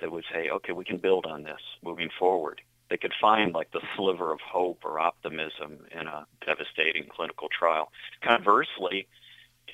that 0.00 0.12
would 0.12 0.24
say, 0.32 0.48
okay, 0.48 0.72
we 0.72 0.84
can 0.84 0.98
build 0.98 1.26
on 1.26 1.42
this 1.42 1.60
moving 1.82 2.10
forward. 2.18 2.60
They 2.88 2.96
could 2.96 3.12
find 3.20 3.52
like 3.52 3.72
the 3.72 3.82
sliver 3.96 4.32
of 4.32 4.40
hope 4.40 4.82
or 4.84 5.00
optimism 5.00 5.78
in 5.90 6.06
a 6.06 6.26
devastating 6.46 7.06
clinical 7.08 7.48
trial. 7.48 7.90
Conversely, 8.22 9.08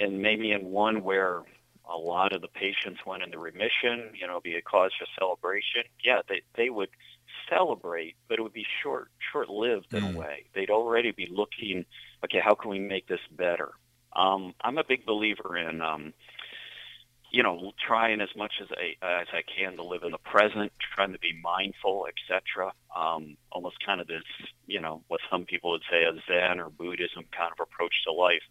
and 0.00 0.20
maybe 0.20 0.50
in 0.50 0.70
one 0.70 1.04
where 1.04 1.42
a 1.92 1.96
lot 1.96 2.32
of 2.32 2.40
the 2.40 2.48
patients 2.48 3.00
went 3.06 3.22
into 3.22 3.38
remission, 3.38 4.10
you 4.18 4.26
know, 4.26 4.40
be 4.40 4.54
a 4.54 4.62
cause 4.62 4.92
for 4.98 5.06
celebration. 5.18 5.82
Yeah, 6.02 6.20
they 6.28 6.42
they 6.56 6.70
would 6.70 6.88
celebrate, 7.48 8.16
but 8.28 8.38
it 8.38 8.42
would 8.42 8.52
be 8.52 8.66
short 8.82 9.10
short 9.32 9.48
lived 9.48 9.92
in 9.92 10.02
mm. 10.02 10.14
a 10.14 10.18
way. 10.18 10.44
They'd 10.54 10.70
already 10.70 11.10
be 11.10 11.28
looking, 11.30 11.84
okay, 12.24 12.40
how 12.42 12.54
can 12.54 12.70
we 12.70 12.78
make 12.78 13.06
this 13.06 13.20
better? 13.30 13.72
Um, 14.14 14.54
I'm 14.60 14.78
a 14.78 14.84
big 14.84 15.04
believer 15.04 15.56
in 15.56 15.80
um, 15.80 16.14
you 17.34 17.42
know, 17.42 17.72
trying 17.84 18.20
as 18.20 18.28
much 18.36 18.52
as 18.62 18.68
I 18.70 18.94
as 19.04 19.26
I 19.32 19.42
can 19.42 19.76
to 19.76 19.82
live 19.82 20.04
in 20.04 20.12
the 20.12 20.18
present, 20.18 20.70
trying 20.94 21.12
to 21.12 21.18
be 21.18 21.32
mindful, 21.42 22.06
etc. 22.06 22.72
Um, 22.96 23.36
almost 23.50 23.84
kind 23.84 24.00
of 24.00 24.06
this, 24.06 24.22
you 24.68 24.80
know, 24.80 25.02
what 25.08 25.20
some 25.28 25.44
people 25.44 25.72
would 25.72 25.82
say 25.90 26.04
a 26.04 26.12
Zen 26.28 26.60
or 26.60 26.70
Buddhism 26.70 27.24
kind 27.36 27.50
of 27.50 27.58
approach 27.60 27.92
to 28.06 28.12
life 28.12 28.42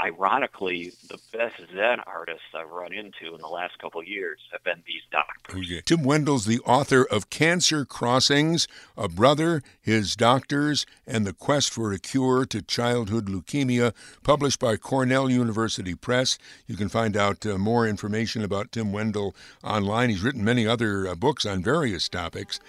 ironically, 0.00 0.92
the 1.08 1.18
best 1.32 1.56
Zen 1.72 2.00
artists 2.06 2.46
I've 2.54 2.70
run 2.70 2.92
into 2.92 3.34
in 3.34 3.40
the 3.40 3.48
last 3.48 3.78
couple 3.78 4.02
years 4.02 4.38
have 4.52 4.64
been 4.64 4.82
these 4.86 5.02
doctors. 5.10 5.66
Okay. 5.66 5.82
Tim 5.84 6.02
Wendel's 6.02 6.46
the 6.46 6.60
author 6.60 7.04
of 7.04 7.30
Cancer 7.30 7.84
Crossings, 7.84 8.66
A 8.96 9.08
Brother, 9.08 9.62
His 9.80 10.16
Doctors, 10.16 10.86
and 11.06 11.26
the 11.26 11.32
Quest 11.32 11.72
for 11.72 11.92
a 11.92 11.98
Cure 11.98 12.44
to 12.46 12.62
Childhood 12.62 13.26
Leukemia, 13.26 13.92
published 14.22 14.60
by 14.60 14.76
Cornell 14.76 15.30
University 15.30 15.94
Press. 15.94 16.38
You 16.66 16.76
can 16.76 16.88
find 16.88 17.16
out 17.16 17.44
uh, 17.46 17.58
more 17.58 17.86
information 17.86 18.42
about 18.42 18.72
Tim 18.72 18.92
Wendel 18.92 19.34
online. 19.62 20.10
He's 20.10 20.22
written 20.22 20.44
many 20.44 20.66
other 20.66 21.06
uh, 21.06 21.14
books 21.14 21.46
on 21.46 21.62
various 21.62 22.08
topics. 22.08 22.60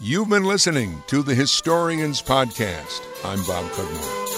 You've 0.00 0.28
been 0.28 0.44
listening 0.44 1.02
to 1.08 1.22
the 1.22 1.34
Historians 1.34 2.22
Podcast. 2.22 3.00
I'm 3.24 3.44
Bob 3.46 3.68
Cudmore. 3.72 4.37